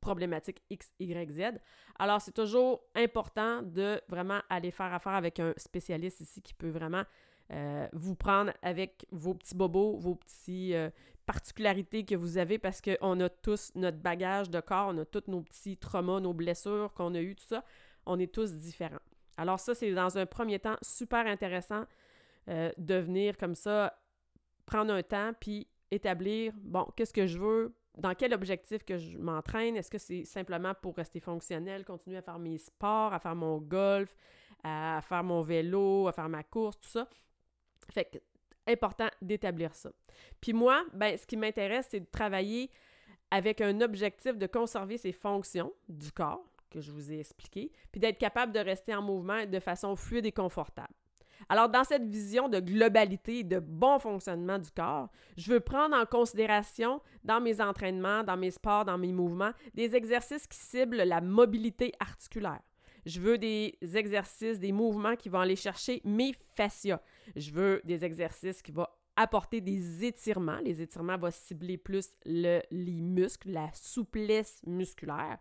problématique 0.00 0.62
X, 0.68 0.92
Y, 0.98 1.30
Z. 1.30 1.60
Alors, 1.98 2.20
c'est 2.20 2.32
toujours 2.32 2.82
important 2.94 3.62
de 3.62 4.00
vraiment 4.08 4.40
aller 4.50 4.70
faire 4.70 4.92
affaire 4.92 5.14
avec 5.14 5.38
un 5.40 5.54
spécialiste 5.56 6.20
ici 6.20 6.42
qui 6.42 6.54
peut 6.54 6.70
vraiment 6.70 7.04
euh, 7.52 7.86
vous 7.92 8.16
prendre 8.16 8.52
avec 8.62 9.06
vos 9.12 9.34
petits 9.34 9.54
bobos, 9.54 9.96
vos 9.98 10.16
petites 10.16 10.74
euh, 10.74 10.90
particularités 11.24 12.04
que 12.04 12.14
vous 12.14 12.36
avez 12.36 12.58
parce 12.58 12.80
qu'on 12.80 13.20
a 13.20 13.28
tous 13.28 13.70
notre 13.74 13.98
bagage 13.98 14.50
de 14.50 14.60
corps, 14.60 14.88
on 14.88 14.98
a 14.98 15.04
tous 15.04 15.24
nos 15.28 15.40
petits 15.40 15.76
traumas, 15.76 16.20
nos 16.20 16.34
blessures 16.34 16.92
qu'on 16.94 17.14
a 17.14 17.20
eues, 17.20 17.36
tout 17.36 17.46
ça. 17.46 17.64
On 18.04 18.18
est 18.18 18.32
tous 18.32 18.52
différents. 18.52 18.98
Alors 19.36 19.60
ça, 19.60 19.74
c'est 19.74 19.92
dans 19.92 20.18
un 20.18 20.26
premier 20.26 20.58
temps 20.58 20.76
super 20.82 21.26
intéressant 21.26 21.84
euh, 22.48 22.72
de 22.78 22.94
venir 22.94 23.36
comme 23.36 23.54
ça 23.54 23.96
prendre 24.66 24.92
un 24.92 25.02
temps 25.02 25.32
puis 25.38 25.68
établir, 25.90 26.52
bon, 26.62 26.86
qu'est-ce 26.96 27.12
que 27.12 27.26
je 27.26 27.38
veux 27.38 27.74
dans 27.98 28.14
quel 28.14 28.32
objectif 28.32 28.84
que 28.84 28.96
je 28.96 29.18
m'entraîne? 29.18 29.76
Est-ce 29.76 29.90
que 29.90 29.98
c'est 29.98 30.24
simplement 30.24 30.74
pour 30.74 30.96
rester 30.96 31.20
fonctionnel, 31.20 31.84
continuer 31.84 32.16
à 32.16 32.22
faire 32.22 32.38
mes 32.38 32.58
sports, 32.58 33.12
à 33.12 33.18
faire 33.18 33.34
mon 33.34 33.58
golf, 33.58 34.14
à 34.64 35.00
faire 35.02 35.22
mon 35.22 35.42
vélo, 35.42 36.08
à 36.08 36.12
faire 36.12 36.28
ma 36.28 36.42
course, 36.42 36.78
tout 36.80 36.88
ça? 36.88 37.08
Fait 37.90 38.06
que, 38.06 38.18
important 38.66 39.08
d'établir 39.20 39.74
ça. 39.74 39.90
Puis 40.40 40.52
moi, 40.52 40.84
ben, 40.94 41.16
ce 41.16 41.26
qui 41.26 41.36
m'intéresse, 41.36 41.88
c'est 41.90 42.00
de 42.00 42.10
travailler 42.10 42.70
avec 43.30 43.60
un 43.60 43.80
objectif 43.80 44.38
de 44.38 44.46
conserver 44.46 44.98
ses 44.98 45.12
fonctions 45.12 45.72
du 45.88 46.12
corps, 46.12 46.44
que 46.70 46.80
je 46.80 46.90
vous 46.90 47.12
ai 47.12 47.20
expliqué, 47.20 47.72
puis 47.90 48.00
d'être 48.00 48.18
capable 48.18 48.52
de 48.52 48.60
rester 48.60 48.94
en 48.94 49.02
mouvement 49.02 49.44
de 49.44 49.60
façon 49.60 49.96
fluide 49.96 50.26
et 50.26 50.32
confortable. 50.32 50.94
Alors, 51.48 51.68
dans 51.68 51.84
cette 51.84 52.04
vision 52.04 52.48
de 52.48 52.60
globalité 52.60 53.40
et 53.40 53.44
de 53.44 53.58
bon 53.58 53.98
fonctionnement 53.98 54.58
du 54.58 54.70
corps, 54.70 55.08
je 55.36 55.52
veux 55.52 55.60
prendre 55.60 55.96
en 55.96 56.06
considération 56.06 57.00
dans 57.24 57.40
mes 57.40 57.60
entraînements, 57.60 58.24
dans 58.24 58.36
mes 58.36 58.50
sports, 58.50 58.84
dans 58.84 58.98
mes 58.98 59.12
mouvements, 59.12 59.52
des 59.74 59.94
exercices 59.94 60.46
qui 60.46 60.58
ciblent 60.58 61.02
la 61.02 61.20
mobilité 61.20 61.92
articulaire. 62.00 62.60
Je 63.04 63.20
veux 63.20 63.36
des 63.38 63.76
exercices, 63.94 64.60
des 64.60 64.72
mouvements 64.72 65.16
qui 65.16 65.28
vont 65.28 65.40
aller 65.40 65.56
chercher 65.56 66.00
mes 66.04 66.34
fascias. 66.56 67.00
Je 67.34 67.50
veux 67.50 67.80
des 67.84 68.04
exercices 68.04 68.62
qui 68.62 68.70
vont 68.70 68.86
apporter 69.16 69.60
des 69.60 70.04
étirements. 70.04 70.58
Les 70.64 70.80
étirements 70.80 71.18
vont 71.18 71.30
cibler 71.30 71.76
plus 71.76 72.10
le, 72.24 72.60
les 72.70 73.00
muscles, 73.00 73.50
la 73.50 73.70
souplesse 73.74 74.60
musculaire. 74.66 75.38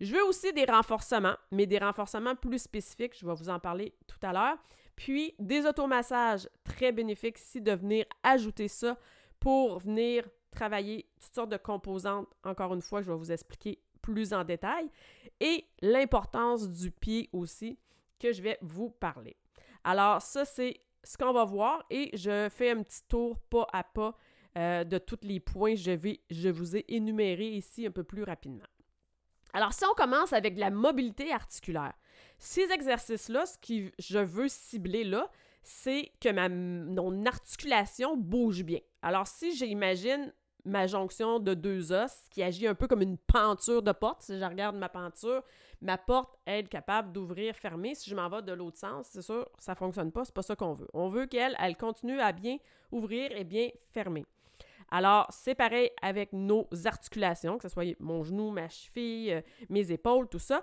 Je 0.00 0.14
veux 0.14 0.24
aussi 0.24 0.52
des 0.52 0.64
renforcements, 0.64 1.36
mais 1.50 1.66
des 1.66 1.78
renforcements 1.78 2.34
plus 2.34 2.62
spécifiques. 2.62 3.18
Je 3.18 3.26
vais 3.26 3.34
vous 3.34 3.50
en 3.50 3.60
parler 3.60 3.94
tout 4.06 4.26
à 4.26 4.32
l'heure. 4.32 4.56
Puis 4.96 5.34
des 5.38 5.66
automassages 5.66 6.48
très 6.64 6.92
bénéfiques 6.92 7.38
ici 7.38 7.60
de 7.60 7.72
venir 7.72 8.04
ajouter 8.22 8.68
ça 8.68 8.98
pour 9.40 9.78
venir 9.80 10.28
travailler 10.50 11.06
toutes 11.20 11.34
sortes 11.34 11.50
de 11.50 11.56
composantes. 11.56 12.28
Encore 12.44 12.74
une 12.74 12.82
fois, 12.82 13.02
je 13.02 13.10
vais 13.10 13.16
vous 13.16 13.32
expliquer 13.32 13.80
plus 14.00 14.32
en 14.32 14.44
détail. 14.44 14.90
Et 15.40 15.64
l'importance 15.80 16.68
du 16.68 16.90
pied 16.90 17.28
aussi 17.32 17.78
que 18.18 18.32
je 18.32 18.42
vais 18.42 18.58
vous 18.60 18.90
parler. 18.90 19.36
Alors 19.84 20.22
ça, 20.22 20.44
c'est 20.44 20.80
ce 21.02 21.16
qu'on 21.16 21.32
va 21.32 21.44
voir 21.44 21.84
et 21.90 22.16
je 22.16 22.48
fais 22.50 22.70
un 22.70 22.82
petit 22.82 23.02
tour 23.08 23.38
pas 23.38 23.66
à 23.72 23.82
pas 23.82 24.16
euh, 24.56 24.84
de 24.84 24.98
tous 24.98 25.18
les 25.22 25.40
points 25.40 25.74
je, 25.74 25.90
vais, 25.92 26.20
je 26.30 26.48
vous 26.48 26.76
ai 26.76 26.84
énumérés 26.88 27.48
ici 27.48 27.86
un 27.86 27.90
peu 27.90 28.04
plus 28.04 28.22
rapidement. 28.22 28.66
Alors, 29.54 29.72
si 29.72 29.84
on 29.84 29.94
commence 29.94 30.32
avec 30.32 30.58
la 30.58 30.70
mobilité 30.70 31.32
articulaire, 31.32 31.94
ces 32.38 32.70
exercices-là, 32.70 33.46
ce 33.46 33.58
que 33.58 33.92
je 33.98 34.18
veux 34.18 34.48
cibler 34.48 35.04
là, 35.04 35.30
c'est 35.62 36.10
que 36.20 36.30
ma, 36.30 36.48
mon 36.48 37.24
articulation 37.26 38.16
bouge 38.16 38.64
bien. 38.64 38.80
Alors, 39.00 39.26
si 39.26 39.54
j'imagine 39.54 40.32
ma 40.64 40.86
jonction 40.86 41.40
de 41.40 41.54
deux 41.54 41.92
os 41.92 42.12
qui 42.30 42.42
agit 42.42 42.66
un 42.66 42.74
peu 42.74 42.86
comme 42.86 43.02
une 43.02 43.18
penture 43.18 43.82
de 43.82 43.92
porte, 43.92 44.22
si 44.22 44.38
je 44.38 44.44
regarde 44.44 44.76
ma 44.76 44.88
penture, 44.88 45.42
ma 45.80 45.98
porte 45.98 46.36
est 46.46 46.68
capable 46.68 47.12
d'ouvrir, 47.12 47.56
fermer. 47.56 47.94
Si 47.94 48.08
je 48.10 48.14
m'en 48.14 48.28
vais 48.28 48.42
de 48.42 48.52
l'autre 48.52 48.78
sens, 48.78 49.08
c'est 49.10 49.22
sûr, 49.22 49.48
ça 49.58 49.72
ne 49.72 49.76
fonctionne 49.76 50.12
pas, 50.12 50.24
c'est 50.24 50.34
pas 50.34 50.42
ça 50.42 50.56
qu'on 50.56 50.74
veut. 50.74 50.88
On 50.94 51.08
veut 51.08 51.26
qu'elle 51.26 51.56
elle 51.60 51.76
continue 51.76 52.20
à 52.20 52.32
bien 52.32 52.58
ouvrir 52.90 53.32
et 53.32 53.44
bien 53.44 53.68
fermer. 53.92 54.24
Alors, 54.90 55.26
c'est 55.30 55.54
pareil 55.54 55.90
avec 56.02 56.32
nos 56.32 56.68
articulations, 56.84 57.56
que 57.56 57.62
ce 57.62 57.70
soit 57.70 57.96
mon 57.98 58.22
genou, 58.24 58.50
ma 58.50 58.68
cheville, 58.68 59.32
euh, 59.32 59.40
mes 59.70 59.90
épaules, 59.90 60.28
tout 60.28 60.38
ça 60.38 60.62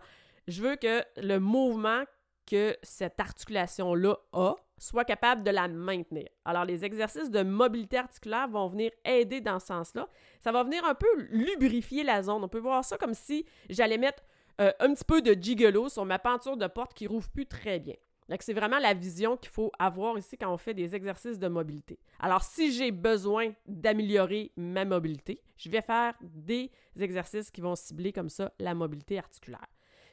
je 0.50 0.62
veux 0.62 0.75
que 0.75 1.03
le 1.18 1.39
mouvement 1.39 2.03
que 2.46 2.75
cette 2.82 3.20
articulation-là 3.20 4.18
a 4.34 4.56
soit 4.77 5.06
capable 5.06 5.44
de 5.44 5.51
la 5.51 5.68
maintenir. 5.68 6.27
Alors, 6.46 6.65
les 6.65 6.84
exercices 6.84 7.29
de 7.29 7.44
mobilité 7.44 7.98
articulaire 7.98 8.48
vont 8.48 8.68
venir 8.68 8.91
aider 9.06 9.41
dans 9.41 9.60
ce 9.60 9.68
sens-là. 9.68 10.08
Ça 10.39 10.51
va 10.51 10.63
venir 10.63 10.84
un 10.86 10.96
peu 10.96 11.08
lubrifier 11.29 12.03
la 12.03 12.24
zone. 12.24 12.44
On 12.44 12.48
peut 12.48 12.60
voir 12.60 12.84
ça 12.84 12.98
comme 12.98 13.13
si 13.13 13.46
j'allais 13.70 13.98
mettre 13.98 14.24
euh, 14.62 14.72
un 14.79 14.94
petit 14.94 15.03
peu 15.03 15.22
de 15.22 15.34
gigolo 15.34 15.89
sur 15.89 16.06
ma 16.06 16.18
peinture 16.18 16.58
de 16.58 16.68
porte 16.68 16.94
qui 16.94 17.08
rouvre 17.08 17.29
plus 17.29 17.46
très 17.46 17.79
bien. 17.79 17.96
Donc, 18.29 18.44
c'est 18.44 18.53
vraiment 18.53 18.79
la 18.79 18.94
vision 18.94 19.38
qu'il 19.38 19.51
faut 19.51 19.72
avoir 19.79 20.18
ici 20.18 20.38
quand 20.38 20.53
on 20.53 20.58
fait 20.58 20.74
des 20.74 20.96
exercices 20.96 21.39
de 21.39 21.48
mobilité. 21.48 22.00
Alors, 22.20 22.44
si 22.44 22.72
j'ai 22.72 22.91
besoin 22.91 23.51
d'améliorer 23.68 24.51
ma 24.56 24.86
mobilité, 24.86 25.41
je 25.58 25.70
vais 25.70 25.82
faire 25.82 26.13
des 26.22 26.72
exercices 27.00 27.51
qui 27.51 27.62
vont 27.62 27.75
cibler 27.75 28.13
comme 28.13 28.29
ça 28.29 28.51
la 28.60 28.74
mobilité 28.75 29.18
articulaire. 29.18 29.68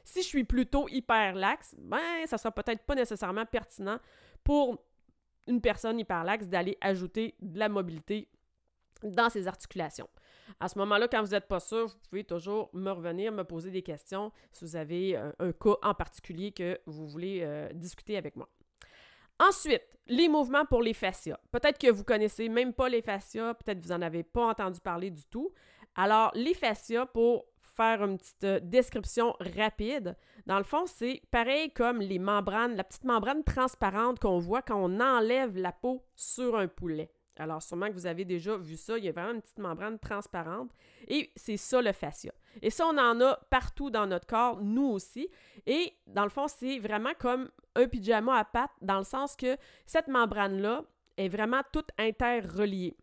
Si 0.07 0.21
je 0.21 0.27
suis 0.27 0.45
plutôt 0.45 0.87
hyper 0.87 1.35
laxe, 1.35 1.75
ben, 1.77 2.25
ça 2.27 2.37
sera 2.37 2.49
peut-être 2.49 2.85
pas 2.85 2.95
nécessairement 2.95 3.45
pertinent 3.45 3.99
pour 4.41 4.81
une 5.47 5.59
personne 5.59 5.99
hyper 5.99 6.23
laxe 6.23 6.47
d'aller 6.47 6.77
ajouter 6.79 7.35
de 7.41 7.59
la 7.59 7.67
mobilité 7.67 8.29
dans 9.03 9.29
ses 9.29 9.49
articulations. 9.49 10.07
À 10.61 10.69
ce 10.69 10.79
moment-là, 10.79 11.09
quand 11.09 11.21
vous 11.21 11.31
n'êtes 11.31 11.49
pas 11.49 11.59
sûr, 11.59 11.87
vous 11.87 11.99
pouvez 12.09 12.23
toujours 12.23 12.69
me 12.71 12.89
revenir, 12.89 13.33
me 13.33 13.43
poser 13.43 13.69
des 13.69 13.81
questions 13.81 14.31
si 14.53 14.63
vous 14.63 14.77
avez 14.77 15.17
euh, 15.17 15.29
un, 15.39 15.51
cas 15.51 15.75
en 15.83 15.93
particulier 15.93 16.53
que 16.53 16.79
vous 16.85 17.05
voulez 17.05 17.41
euh, 17.43 17.67
discuter 17.73 18.15
avec 18.15 18.37
moi. 18.37 18.47
Ensuite, 19.41 19.83
les 20.07 20.29
mouvements 20.29 20.65
pour 20.65 20.81
les 20.83 20.93
fascias. 20.93 21.37
Peut-être 21.51 21.77
que 21.77 21.91
vous 21.91 22.05
connaissez 22.05 22.47
même 22.47 22.71
pas 22.71 22.87
les 22.87 23.01
fascias, 23.01 23.55
peut-être 23.55 23.81
que 23.81 23.87
vous 23.87 23.93
n'en 23.93 24.01
avez 24.01 24.23
pas 24.23 24.47
entendu 24.47 24.79
parler 24.79 25.11
du 25.11 25.25
tout. 25.25 25.51
Alors, 25.95 26.31
les 26.33 26.53
fascias, 26.53 27.07
pour 27.07 27.43
faire 27.77 28.03
une 28.03 28.17
petite 28.17 28.43
euh, 28.43 28.59
description 28.61 29.35
rapide. 29.39 30.17
Dans 30.45 30.57
le 30.57 30.63
fond, 30.63 30.85
c'est 30.87 31.21
pareil 31.31 31.71
comme 31.71 31.99
les 31.99 32.19
membranes, 32.19 32.75
la 32.75 32.83
petite 32.83 33.03
membrane 33.03 33.43
transparente 33.43 34.19
qu'on 34.19 34.39
voit 34.39 34.61
quand 34.61 34.83
on 34.83 34.99
enlève 34.99 35.55
la 35.57 35.71
peau 35.71 36.03
sur 36.15 36.57
un 36.57 36.67
poulet. 36.67 37.11
Alors, 37.39 37.61
sûrement 37.61 37.87
que 37.87 37.93
vous 37.93 38.07
avez 38.07 38.25
déjà 38.25 38.57
vu 38.57 38.75
ça, 38.77 38.97
il 38.97 39.05
y 39.05 39.09
a 39.09 39.11
vraiment 39.11 39.33
une 39.33 39.41
petite 39.41 39.59
membrane 39.59 39.99
transparente 39.99 40.71
et 41.07 41.31
c'est 41.35 41.57
ça 41.57 41.81
le 41.81 41.91
fascia. 41.91 42.33
Et 42.63 42.71
ça, 42.71 42.87
on 42.87 42.97
en 42.97 43.21
a 43.21 43.35
partout 43.51 43.91
dans 43.91 44.07
notre 44.07 44.25
corps, 44.25 44.59
nous 44.61 44.87
aussi. 44.87 45.29
Et 45.67 45.93
dans 46.07 46.23
le 46.23 46.29
fond, 46.29 46.47
c'est 46.47 46.79
vraiment 46.79 47.13
comme 47.19 47.49
un 47.75 47.87
pyjama 47.87 48.39
à 48.39 48.43
pattes 48.43 48.71
dans 48.81 48.97
le 48.97 49.03
sens 49.03 49.35
que 49.35 49.55
cette 49.85 50.07
membrane-là 50.07 50.83
est 51.17 51.29
vraiment 51.29 51.61
toute 51.71 51.91
interreliée. 51.99 52.97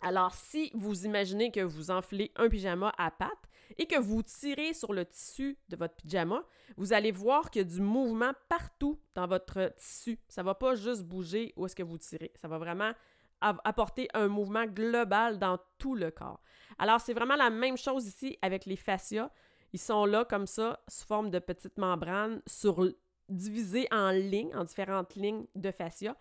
Alors, 0.00 0.32
si 0.34 0.70
vous 0.74 1.06
imaginez 1.06 1.50
que 1.50 1.60
vous 1.60 1.90
enflez 1.90 2.30
un 2.36 2.48
pyjama 2.48 2.92
à 2.96 3.10
pattes, 3.10 3.47
et 3.76 3.86
que 3.86 3.98
vous 3.98 4.22
tirez 4.22 4.72
sur 4.72 4.92
le 4.92 5.04
tissu 5.04 5.58
de 5.68 5.76
votre 5.76 5.94
pyjama, 5.96 6.44
vous 6.76 6.92
allez 6.92 7.12
voir 7.12 7.50
qu'il 7.50 7.62
y 7.62 7.64
a 7.64 7.68
du 7.68 7.80
mouvement 7.80 8.32
partout 8.48 8.98
dans 9.14 9.26
votre 9.26 9.72
tissu. 9.76 10.18
Ça 10.28 10.42
ne 10.42 10.46
va 10.46 10.54
pas 10.54 10.74
juste 10.74 11.04
bouger 11.04 11.52
où 11.56 11.66
est-ce 11.66 11.76
que 11.76 11.82
vous 11.82 11.98
tirez. 11.98 12.32
Ça 12.36 12.48
va 12.48 12.58
vraiment 12.58 12.92
apporter 13.40 14.08
un 14.14 14.28
mouvement 14.28 14.66
global 14.66 15.38
dans 15.38 15.58
tout 15.78 15.94
le 15.94 16.10
corps. 16.10 16.40
Alors, 16.78 17.00
c'est 17.00 17.14
vraiment 17.14 17.36
la 17.36 17.50
même 17.50 17.76
chose 17.76 18.06
ici 18.06 18.38
avec 18.42 18.66
les 18.66 18.76
fascias. 18.76 19.30
Ils 19.72 19.78
sont 19.78 20.06
là 20.06 20.24
comme 20.24 20.46
ça, 20.46 20.80
sous 20.88 21.06
forme 21.06 21.30
de 21.30 21.38
petites 21.38 21.76
membranes, 21.76 22.40
sur, 22.46 22.88
divisées 23.28 23.86
en 23.90 24.10
lignes, 24.10 24.54
en 24.54 24.64
différentes 24.64 25.14
lignes 25.14 25.46
de 25.54 25.70
fascia, 25.70 26.16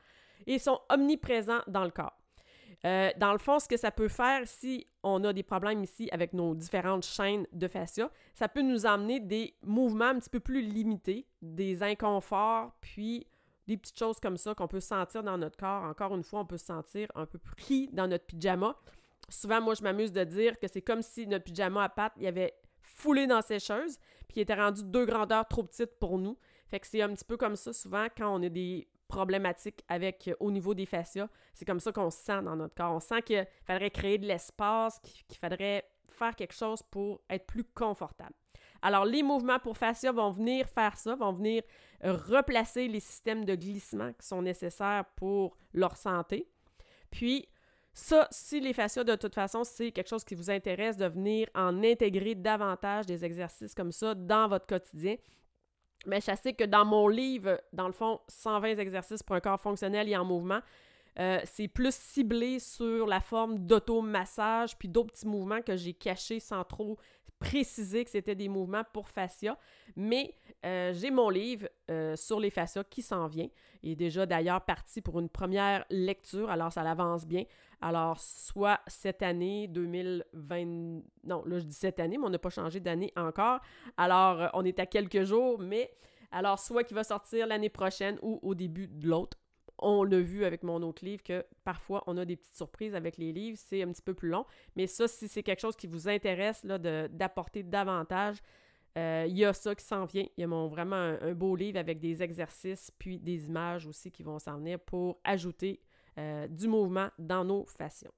et 0.46 0.56
ils 0.56 0.60
sont 0.60 0.80
omniprésents 0.90 1.62
dans 1.68 1.84
le 1.84 1.92
corps. 1.92 2.17
Euh, 2.86 3.10
dans 3.18 3.32
le 3.32 3.40
fond, 3.40 3.60
ce 3.60 3.68
que 3.68 3.78
ça 3.78 3.92
peut 3.92 4.08
faire 4.08 4.42
si 4.46 4.86
on 5.02 5.24
a 5.24 5.34
des 5.34 5.44
problèmes 5.44 5.84
ici 5.84 6.10
avec 6.12 6.34
nos 6.34 6.54
différentes 6.54 7.06
chaînes 7.06 7.48
de 7.52 7.68
fascia, 7.68 8.12
ça 8.36 8.48
peut 8.48 8.62
nous 8.62 8.86
amener 8.86 9.20
des 9.20 9.56
mouvements 9.64 10.06
un 10.06 10.20
petit 10.20 10.30
peu 10.30 10.40
plus 10.40 10.62
limités, 10.62 11.28
des 11.42 11.82
inconforts, 11.82 12.72
puis 12.82 13.26
des 13.68 13.78
petites 13.78 13.98
choses 13.98 14.20
comme 14.20 14.38
ça 14.38 14.54
qu'on 14.54 14.68
peut 14.68 14.80
sentir 14.80 15.24
dans 15.24 15.38
notre 15.38 15.58
corps. 15.58 15.84
Encore 15.84 16.16
une 16.16 16.24
fois, 16.24 16.42
on 16.42 16.46
peut 16.46 16.58
se 16.58 16.68
sentir 16.68 17.08
un 17.16 17.26
peu 17.26 17.40
pris 17.40 17.90
dans 17.92 18.08
notre 18.08 18.26
pyjama. 18.26 18.76
Souvent, 19.28 19.60
moi, 19.60 19.74
je 19.74 19.84
m'amuse 19.84 20.12
de 20.12 20.24
dire 20.24 20.58
que 20.60 20.68
c'est 20.68 20.82
comme 20.82 21.02
si 21.02 21.28
notre 21.28 21.44
pyjama 21.44 21.84
à 21.84 21.90
pattes, 21.90 22.14
il 22.18 22.28
avait 22.28 22.54
foulé 22.80 23.28
dans 23.28 23.42
sécheuse, 23.42 23.98
puis 24.28 24.38
il 24.38 24.42
était 24.42 24.56
rendu 24.56 24.84
deux 24.84 25.06
grandeurs 25.06 25.48
trop 25.48 25.64
petites 25.64 26.00
pour 26.00 26.18
nous. 26.18 26.38
Fait 26.70 26.80
que 26.80 26.88
c'est 26.88 27.02
un 27.02 27.14
petit 27.14 27.26
peu 27.26 27.38
comme 27.38 27.56
ça 27.56 27.74
souvent 27.74 28.08
quand 28.16 28.34
on 28.34 28.44
a 28.44 28.50
des 28.50 28.88
problématique 29.08 29.84
avec 29.88 30.28
euh, 30.28 30.36
au 30.40 30.52
niveau 30.52 30.74
des 30.74 30.86
fascias. 30.86 31.30
C'est 31.54 31.66
comme 31.66 31.80
ça 31.80 31.92
qu'on 31.92 32.10
se 32.10 32.20
sent 32.20 32.42
dans 32.44 32.56
notre 32.56 32.76
corps. 32.76 32.94
On 32.94 33.00
sent 33.00 33.22
qu'il 33.24 33.48
faudrait 33.66 33.92
créer 33.92 34.18
de 34.18 34.26
l'espace, 34.26 35.00
qu'il 35.00 35.38
faudrait 35.38 35.90
faire 36.12 36.36
quelque 36.36 36.54
chose 36.54 36.82
pour 36.84 37.22
être 37.30 37.46
plus 37.46 37.64
confortable. 37.64 38.34
Alors, 38.82 39.06
les 39.06 39.24
mouvements 39.24 39.60
pour 39.60 39.78
fascia 39.78 40.12
vont 40.12 40.32
venir 40.32 40.68
faire 40.68 40.98
ça, 40.98 41.16
vont 41.16 41.34
venir 41.34 41.64
euh, 42.04 42.14
replacer 42.14 42.88
les 42.88 43.00
systèmes 43.00 43.46
de 43.46 43.56
glissement 43.56 44.14
qui 44.14 44.28
sont 44.28 44.42
nécessaires 44.42 45.06
pour 45.16 45.58
leur 45.74 45.98
santé. 45.98 46.48
Puis, 47.10 47.48
ça, 47.94 48.28
si 48.30 48.60
les 48.60 48.74
fascias, 48.74 49.04
de 49.04 49.16
toute 49.16 49.34
façon, 49.34 49.64
c'est 49.64 49.92
quelque 49.92 50.10
chose 50.10 50.24
qui 50.24 50.36
vous 50.36 50.52
intéresse 50.52 50.98
de 50.98 51.08
venir 51.08 51.48
en 51.56 51.84
intégrer 51.84 52.36
davantage 52.36 53.08
des 53.08 53.26
exercices 53.26 53.74
comme 53.74 53.92
ça 53.92 54.14
dans 54.14 54.48
votre 54.48 54.68
quotidien, 54.68 55.16
mais 56.08 56.22
je 56.22 56.36
sais 56.42 56.54
que 56.54 56.64
dans 56.64 56.86
mon 56.86 57.08
livre, 57.08 57.62
dans 57.74 57.88
le 57.88 57.94
fond, 57.94 58.20
120 58.28 58.78
exercices 58.78 59.22
pour 59.22 59.36
un 59.36 59.40
corps 59.40 59.60
fonctionnel 59.60 60.10
et 60.10 60.16
en 60.16 60.26
mouvement, 60.26 60.62
euh, 61.20 61.40
c'est 61.46 61.68
plus 61.68 61.94
ciblé 61.94 62.60
sur 62.60 63.08
la 63.08 63.20
forme 63.20 63.60
d'automassage 63.60 64.78
puis 64.78 64.88
d'autres 64.88 65.12
petits 65.12 65.28
mouvements 65.28 65.62
que 65.62 65.76
j'ai 65.76 65.94
cachés 65.94 66.40
sans 66.40 66.64
trop 66.64 66.98
précisé 67.40 68.04
que 68.04 68.10
c'était 68.10 68.36
des 68.36 68.50
mouvements 68.50 68.84
pour 68.94 69.10
fascia, 69.10 69.58
mais 69.96 70.34
euh, 70.66 70.94
j'ai 70.94 71.12
mon 71.12 71.30
livre 71.30 71.68
euh, 71.90 72.16
sur 72.16 72.40
les 72.40 72.50
fascias 72.50 72.84
qui 72.84 73.02
s'en 73.02 73.28
vient. 73.28 73.48
Il 73.84 73.92
est 73.92 73.96
déjà 73.96 74.26
d'ailleurs 74.26 74.62
parti 74.62 75.02
pour 75.02 75.20
une 75.20 75.30
première 75.30 75.86
lecture, 75.90 76.50
alors 76.50 76.72
ça 76.72 76.84
l'avance 76.84 77.26
bien. 77.26 77.44
Alors, 77.82 78.20
soit 78.20 78.80
cette 78.88 79.22
année 79.22 79.68
2020... 79.68 80.66
Non, 81.26 81.44
là 81.46 81.60
je 81.60 81.66
dis 81.66 81.76
cette 81.76 82.00
année, 82.00 82.18
mais 82.18 82.26
on 82.26 82.30
n'a 82.30 82.40
pas 82.40 82.50
changé 82.50 82.80
d'année 82.80 83.14
encore. 83.16 83.60
Alors, 83.98 84.42
euh, 84.42 84.48
on 84.54 84.66
est 84.66 84.80
à 84.80 84.86
quelques 84.86 85.24
jours, 85.24 85.60
mais... 85.60 85.92
Alors, 86.30 86.60
soit 86.60 86.84
qu'il 86.84 86.96
va 86.96 87.06
sortir 87.06 87.48
l'année 87.48 87.70
prochaine 87.70 88.20
ou 88.22 88.40
au 88.42 88.54
début 88.54 88.88
de 88.88 89.08
l'autre 89.08 89.38
on 89.80 90.04
l'a 90.04 90.20
vu 90.20 90.46
avec 90.46 90.64
mon 90.64 90.82
autre 90.84 91.06
livre 91.06 91.24
que 91.24 91.46
parfois 91.64 92.04
on 92.08 92.18
a 92.18 92.26
des 92.26 92.36
petites 92.36 92.56
surprises 92.56 92.96
avec 92.96 93.18
les 93.18 93.32
livres, 93.32 93.58
c'est 93.62 93.84
un 93.84 93.92
petit 93.92 94.02
peu 94.02 94.14
plus 94.14 94.30
long. 94.30 94.46
Mais 94.76 94.88
ça, 94.88 95.08
si 95.08 95.28
c'est 95.28 95.44
quelque 95.44 95.60
chose 95.60 95.76
qui 95.76 95.88
vous 95.88 96.08
intéresse 96.08 96.66
d'apporter 96.66 97.64
davantage, 97.64 98.38
euh, 98.98 99.26
il 99.28 99.38
y 99.38 99.46
a 99.46 99.54
ça 99.54 99.76
qui 99.76 99.86
s'en 99.86 100.06
vient. 100.06 100.26
Il 100.38 100.42
y 100.42 100.44
a 100.44 100.68
vraiment 100.68 100.96
un, 101.22 101.34
beau 101.34 101.56
livre 101.56 101.78
avec 101.78 102.00
des 102.00 102.24
exercices 102.24 102.92
puis 102.98 103.20
des 103.20 103.46
images 103.46 103.86
aussi 103.86 104.12
qui 104.12 104.24
vont 104.24 104.40
s'en 104.40 104.58
venir 104.58 104.80
pour 104.80 105.20
ajouter 105.24 105.80
euh, 106.18 106.48
du 106.48 106.68
mouvement 106.68 107.10
dans 107.20 107.46
nos 107.46 107.66
fascias. 107.66 108.10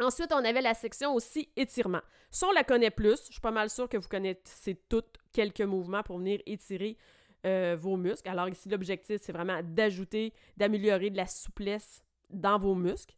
Ensuite, 0.00 0.32
on 0.32 0.44
avait 0.44 0.60
la 0.60 0.74
section 0.74 1.14
aussi 1.14 1.48
étirement. 1.54 2.00
Ça, 2.30 2.48
on 2.48 2.52
la 2.52 2.64
connaît 2.64 2.90
plus. 2.90 3.26
Je 3.26 3.32
suis 3.32 3.40
pas 3.40 3.52
mal 3.52 3.70
sûre 3.70 3.88
que 3.88 3.96
vous 3.96 4.08
connaissez 4.08 4.74
toutes 4.88 5.18
quelques 5.32 5.60
mouvements 5.60 6.02
pour 6.02 6.18
venir 6.18 6.40
étirer 6.46 6.96
euh, 7.44 7.76
vos 7.78 7.96
muscles. 7.96 8.28
Alors 8.28 8.48
ici, 8.48 8.68
l'objectif, 8.68 9.20
c'est 9.22 9.32
vraiment 9.32 9.60
d'ajouter, 9.62 10.32
d'améliorer 10.56 11.10
de 11.10 11.16
la 11.16 11.26
souplesse 11.26 12.02
dans 12.30 12.58
vos 12.58 12.74
muscles. 12.74 13.16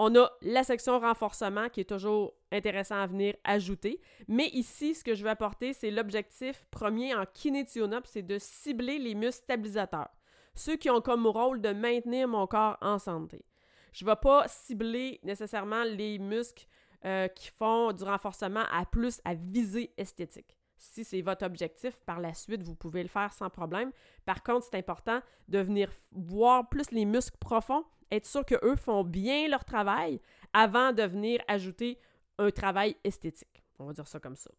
On 0.00 0.14
a 0.14 0.30
la 0.42 0.62
section 0.62 1.00
renforcement 1.00 1.68
qui 1.68 1.80
est 1.80 1.88
toujours 1.88 2.34
intéressant 2.52 3.00
à 3.00 3.06
venir 3.06 3.34
ajouter. 3.42 4.00
Mais 4.28 4.46
ici, 4.52 4.94
ce 4.94 5.02
que 5.02 5.14
je 5.14 5.24
veux 5.24 5.30
apporter, 5.30 5.72
c'est 5.72 5.90
l'objectif 5.90 6.64
premier 6.70 7.14
en 7.14 7.24
kinétionop, 7.26 8.02
c'est 8.04 8.22
de 8.22 8.38
cibler 8.38 8.98
les 8.98 9.16
muscles 9.16 9.42
stabilisateurs. 9.42 10.10
Ceux 10.54 10.76
qui 10.76 10.88
ont 10.90 11.00
comme 11.00 11.26
rôle 11.26 11.60
de 11.60 11.72
maintenir 11.72 12.28
mon 12.28 12.46
corps 12.46 12.78
en 12.80 12.98
santé. 12.98 13.44
Je 13.92 14.04
ne 14.04 14.10
vais 14.10 14.16
pas 14.16 14.46
cibler 14.46 15.18
nécessairement 15.24 15.82
les 15.82 16.18
muscles 16.18 16.66
euh, 17.04 17.28
qui 17.28 17.48
font 17.48 17.92
du 17.92 18.04
renforcement 18.04 18.64
à 18.72 18.84
plus 18.84 19.20
à 19.24 19.34
visée 19.34 19.92
esthétique. 19.96 20.57
Si 20.78 21.04
c'est 21.04 21.22
votre 21.22 21.44
objectif, 21.44 22.00
par 22.06 22.20
la 22.20 22.34
suite, 22.34 22.62
vous 22.62 22.74
pouvez 22.74 23.02
le 23.02 23.08
faire 23.08 23.32
sans 23.32 23.50
problème. 23.50 23.90
Par 24.24 24.42
contre, 24.42 24.66
c'est 24.66 24.78
important 24.78 25.20
de 25.48 25.58
venir 25.58 25.90
voir 26.12 26.68
plus 26.68 26.90
les 26.90 27.04
muscles 27.04 27.38
profonds, 27.38 27.84
être 28.10 28.26
sûr 28.26 28.44
qu'eux 28.44 28.76
font 28.76 29.04
bien 29.04 29.48
leur 29.48 29.64
travail 29.64 30.20
avant 30.52 30.92
de 30.92 31.02
venir 31.02 31.42
ajouter 31.48 31.98
un 32.38 32.50
travail 32.50 32.96
esthétique. 33.04 33.62
On 33.78 33.86
va 33.86 33.92
dire 33.92 34.06
ça 34.06 34.20
comme 34.20 34.36
ça. 34.36 34.50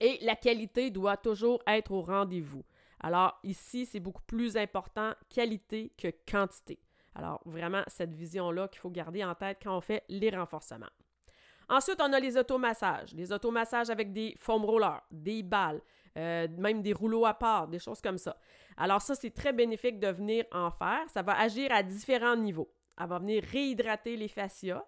Et 0.00 0.18
la 0.22 0.36
qualité 0.36 0.90
doit 0.90 1.16
toujours 1.16 1.62
être 1.66 1.92
au 1.92 2.02
rendez-vous. 2.02 2.64
Alors 3.00 3.38
ici, 3.44 3.86
c'est 3.86 4.00
beaucoup 4.00 4.22
plus 4.22 4.56
important 4.56 5.14
qualité 5.28 5.92
que 5.96 6.08
quantité. 6.30 6.78
Alors 7.14 7.40
vraiment, 7.44 7.82
cette 7.86 8.14
vision-là 8.14 8.68
qu'il 8.68 8.80
faut 8.80 8.90
garder 8.90 9.24
en 9.24 9.34
tête 9.34 9.58
quand 9.62 9.76
on 9.76 9.80
fait 9.80 10.04
les 10.08 10.30
renforcements. 10.30 10.86
Ensuite, 11.68 12.00
on 12.00 12.12
a 12.12 12.20
les 12.20 12.36
automassages. 12.36 13.12
Les 13.14 13.32
automassages 13.32 13.90
avec 13.90 14.12
des 14.12 14.34
foam 14.38 14.64
rollers, 14.64 15.02
des 15.10 15.42
balles, 15.42 15.80
euh, 16.16 16.48
même 16.56 16.82
des 16.82 16.92
rouleaux 16.92 17.26
à 17.26 17.34
part, 17.34 17.68
des 17.68 17.78
choses 17.78 18.00
comme 18.00 18.18
ça. 18.18 18.36
Alors 18.76 19.02
ça, 19.02 19.14
c'est 19.14 19.34
très 19.34 19.52
bénéfique 19.52 20.00
de 20.00 20.08
venir 20.08 20.44
en 20.52 20.70
faire. 20.70 21.04
Ça 21.08 21.22
va 21.22 21.38
agir 21.38 21.70
à 21.72 21.82
différents 21.82 22.36
niveaux. 22.36 22.70
Elle 22.98 23.08
va 23.08 23.18
venir 23.18 23.42
réhydrater 23.44 24.16
les 24.16 24.28
fascias. 24.28 24.84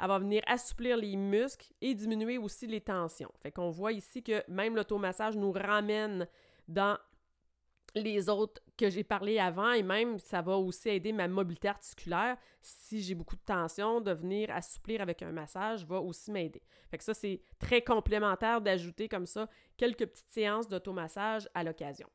Elle 0.00 0.08
va 0.08 0.18
venir 0.18 0.42
assouplir 0.46 0.96
les 0.96 1.14
muscles 1.16 1.72
et 1.80 1.94
diminuer 1.94 2.38
aussi 2.38 2.66
les 2.66 2.80
tensions. 2.80 3.30
Fait 3.40 3.52
qu'on 3.52 3.70
voit 3.70 3.92
ici 3.92 4.22
que 4.22 4.42
même 4.48 4.74
l'automassage 4.74 5.36
nous 5.36 5.52
ramène 5.52 6.26
dans 6.66 6.98
les 7.94 8.28
autres 8.28 8.62
que 8.76 8.88
j'ai 8.88 9.04
parlé 9.04 9.38
avant 9.38 9.72
et 9.72 9.82
même 9.82 10.18
ça 10.18 10.40
va 10.40 10.56
aussi 10.56 10.88
aider 10.88 11.12
ma 11.12 11.28
mobilité 11.28 11.68
articulaire. 11.68 12.36
Si 12.60 13.02
j'ai 13.02 13.14
beaucoup 13.14 13.36
de 13.36 13.42
tension, 13.44 14.00
de 14.00 14.12
venir 14.12 14.50
assouplir 14.50 15.00
avec 15.00 15.22
un 15.22 15.32
massage 15.32 15.84
va 15.84 16.00
aussi 16.00 16.30
m'aider. 16.30 16.62
Fait 16.90 16.98
que 16.98 17.04
ça, 17.04 17.14
c'est 17.14 17.40
très 17.58 17.82
complémentaire 17.82 18.60
d'ajouter 18.60 19.08
comme 19.08 19.26
ça 19.26 19.48
quelques 19.76 20.06
petites 20.06 20.30
séances 20.30 20.68
d'automassage 20.68 21.48
à 21.54 21.64
l'occasion. 21.64 22.08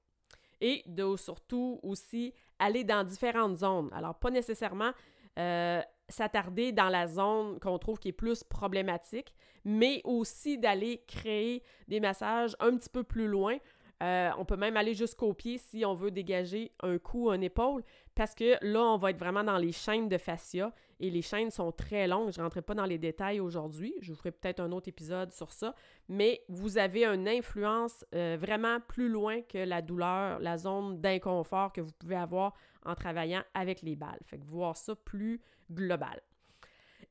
Et 0.61 0.83
de 0.87 1.15
surtout 1.15 1.79
aussi 1.83 2.33
aller 2.57 2.83
dans 2.83 3.03
différentes 3.03 3.57
zones. 3.57 3.89
Alors, 3.93 4.15
pas 4.15 4.31
nécessairement 4.31 4.91
euh, 5.37 5.81
s'attarder 6.09 6.71
dans 6.71 6.89
la 6.89 7.07
zone 7.07 7.59
qu'on 7.59 7.77
trouve 7.77 7.99
qui 7.99 8.07
est 8.07 8.13
plus 8.13 8.43
problématique, 8.43 9.33
mais 9.65 10.01
aussi 10.03 10.57
d'aller 10.57 11.03
créer 11.07 11.61
des 11.87 11.99
massages 11.99 12.55
un 12.59 12.75
petit 12.77 12.89
peu 12.89 13.03
plus 13.03 13.27
loin 13.27 13.57
euh, 14.03 14.29
on 14.37 14.45
peut 14.45 14.57
même 14.57 14.77
aller 14.77 14.93
jusqu'au 14.93 15.33
pied 15.33 15.57
si 15.57 15.83
on 15.83 15.95
veut 15.95 16.11
dégager 16.11 16.71
un 16.81 16.97
cou, 16.99 17.31
une 17.31 17.43
épaule, 17.43 17.83
parce 18.13 18.35
que 18.35 18.57
là, 18.61 18.81
on 18.81 18.97
va 18.97 19.09
être 19.09 19.17
vraiment 19.17 19.43
dans 19.43 19.57
les 19.57 19.71
chaînes 19.71 20.07
de 20.07 20.17
fascia 20.17 20.71
et 20.99 21.09
les 21.09 21.21
chaînes 21.21 21.51
sont 21.51 21.71
très 21.71 22.07
longues. 22.07 22.31
Je 22.31 22.39
ne 22.39 22.43
rentrerai 22.43 22.61
pas 22.61 22.73
dans 22.75 22.85
les 22.85 22.97
détails 22.97 23.39
aujourd'hui. 23.39 23.93
Je 24.01 24.11
vous 24.11 24.17
ferai 24.17 24.31
peut-être 24.31 24.59
un 24.59 24.71
autre 24.71 24.87
épisode 24.87 25.31
sur 25.31 25.51
ça. 25.51 25.75
Mais 26.09 26.43
vous 26.49 26.77
avez 26.77 27.05
une 27.05 27.27
influence 27.27 28.05
euh, 28.13 28.37
vraiment 28.39 28.79
plus 28.79 29.09
loin 29.09 29.41
que 29.41 29.59
la 29.59 29.81
douleur, 29.81 30.39
la 30.39 30.57
zone 30.57 30.99
d'inconfort 30.99 31.73
que 31.73 31.81
vous 31.81 31.91
pouvez 31.93 32.15
avoir 32.15 32.53
en 32.85 32.95
travaillant 32.95 33.43
avec 33.53 33.81
les 33.81 33.95
balles. 33.95 34.19
Fait 34.25 34.37
que 34.37 34.45
voir 34.45 34.77
ça 34.77 34.95
plus 34.95 35.41
global. 35.71 36.21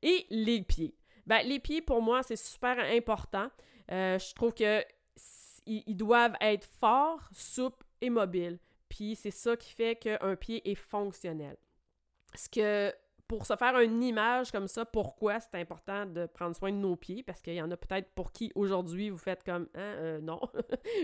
Et 0.03 0.27
les 0.31 0.62
pieds. 0.62 0.96
Ben, 1.27 1.40
les 1.44 1.59
pieds, 1.59 1.83
pour 1.83 2.03
moi, 2.03 2.22
c'est 2.22 2.37
super 2.37 2.79
important. 2.79 3.49
Euh, 3.90 4.18
je 4.18 4.35
trouve 4.35 4.55
que 4.55 4.83
ils, 5.66 5.96
doivent 5.96 6.37
être 6.40 6.64
forts, 6.64 7.29
souples 7.33 7.85
et 8.00 8.11
mobiles. 8.11 8.59
Puis 8.88 9.16
c'est 9.16 9.31
ça 9.31 9.57
qui 9.57 9.72
fait 9.72 9.96
qu'un 9.96 10.37
pied 10.37 10.68
est 10.70 10.76
fonctionnel. 10.76 11.57
Ce 12.35 12.48
que 12.48 12.92
pour 13.29 13.44
se 13.44 13.57
faire 13.57 13.79
une 13.81 14.02
image 14.02 14.52
comme 14.52 14.68
ça, 14.68 14.85
pourquoi 14.85 15.40
c'est 15.40 15.57
important 15.57 16.07
de 16.07 16.26
prendre 16.26 16.55
soin 16.55 16.70
de 16.70 16.76
nos 16.76 16.94
pieds, 16.94 17.22
parce 17.22 17.42
qu'il 17.42 17.55
y 17.55 17.62
en 17.62 17.70
a 17.70 17.76
peut-être 17.76 18.09
pour 18.14 18.31
qui 18.31 18.52
aujourd'hui 18.55 19.11
vous 19.11 19.18
faites 19.18 19.42
comme 19.42 19.66
hein, 19.74 19.81
euh, 19.81 20.20
non, 20.20 20.40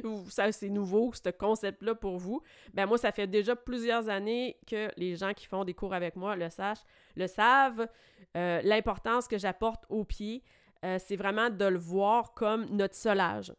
ça 0.29 0.53
c'est 0.53 0.68
nouveau, 0.68 1.12
ce 1.12 1.31
concept-là 1.31 1.94
pour 1.94 2.18
vous. 2.18 2.40
Ben 2.75 2.87
moi, 2.87 2.98
ça 2.98 3.11
fait 3.11 3.27
déjà 3.27 3.57
plusieurs 3.57 4.09
années 4.09 4.57
que 4.66 4.90
les 4.96 5.16
gens 5.16 5.35
qui 5.35 5.46
font 5.46 5.64
des 5.64 5.75
cours 5.75 5.94
avec 5.94 6.14
moi 6.14 6.37
le 6.37 6.48
sachent, 6.48 6.85
le 7.16 7.27
savent. 7.27 7.88
Euh, 8.37 8.61
l'importance 8.62 9.27
que 9.27 9.37
j'apporte 9.37 9.85
aux 9.88 10.05
pieds, 10.05 10.42
euh, 10.85 10.98
c'est 10.98 11.16
vraiment 11.16 11.51
de 11.51 11.64
le 11.64 11.79
voir 11.79 12.35
comme 12.35 12.66
notre 12.66 12.94
solage. 12.94 13.53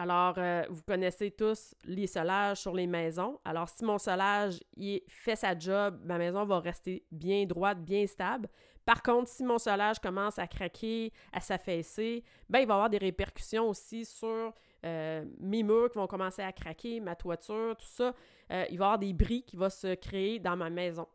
Alors, 0.00 0.34
euh, 0.38 0.62
vous 0.70 0.82
connaissez 0.82 1.32
tous 1.32 1.74
les 1.82 2.06
solages 2.06 2.58
sur 2.58 2.72
les 2.72 2.86
maisons. 2.86 3.40
Alors, 3.44 3.68
si 3.68 3.84
mon 3.84 3.98
solage 3.98 4.60
il 4.76 5.02
fait 5.08 5.34
sa 5.34 5.58
job, 5.58 6.00
ma 6.04 6.18
maison 6.18 6.44
va 6.44 6.60
rester 6.60 7.04
bien 7.10 7.44
droite, 7.46 7.84
bien 7.84 8.06
stable. 8.06 8.48
Par 8.84 9.02
contre, 9.02 9.28
si 9.28 9.42
mon 9.42 9.58
solage 9.58 9.98
commence 9.98 10.38
à 10.38 10.46
craquer, 10.46 11.12
à 11.32 11.40
s'affaisser, 11.40 12.22
ben, 12.48 12.60
il 12.60 12.68
va 12.68 12.74
y 12.74 12.76
avoir 12.76 12.88
des 12.88 12.98
répercussions 12.98 13.68
aussi 13.68 14.04
sur 14.04 14.54
euh, 14.86 15.24
mes 15.40 15.64
murs 15.64 15.90
qui 15.90 15.98
vont 15.98 16.06
commencer 16.06 16.42
à 16.42 16.52
craquer, 16.52 17.00
ma 17.00 17.16
toiture, 17.16 17.74
tout 17.76 17.88
ça. 17.88 18.14
Euh, 18.52 18.66
il 18.70 18.78
va 18.78 18.84
y 18.84 18.86
avoir 18.86 18.98
des 19.00 19.12
bris 19.12 19.42
qui 19.42 19.56
vont 19.56 19.68
se 19.68 19.96
créer 19.96 20.38
dans 20.38 20.56
ma 20.56 20.70
maison. 20.70 21.08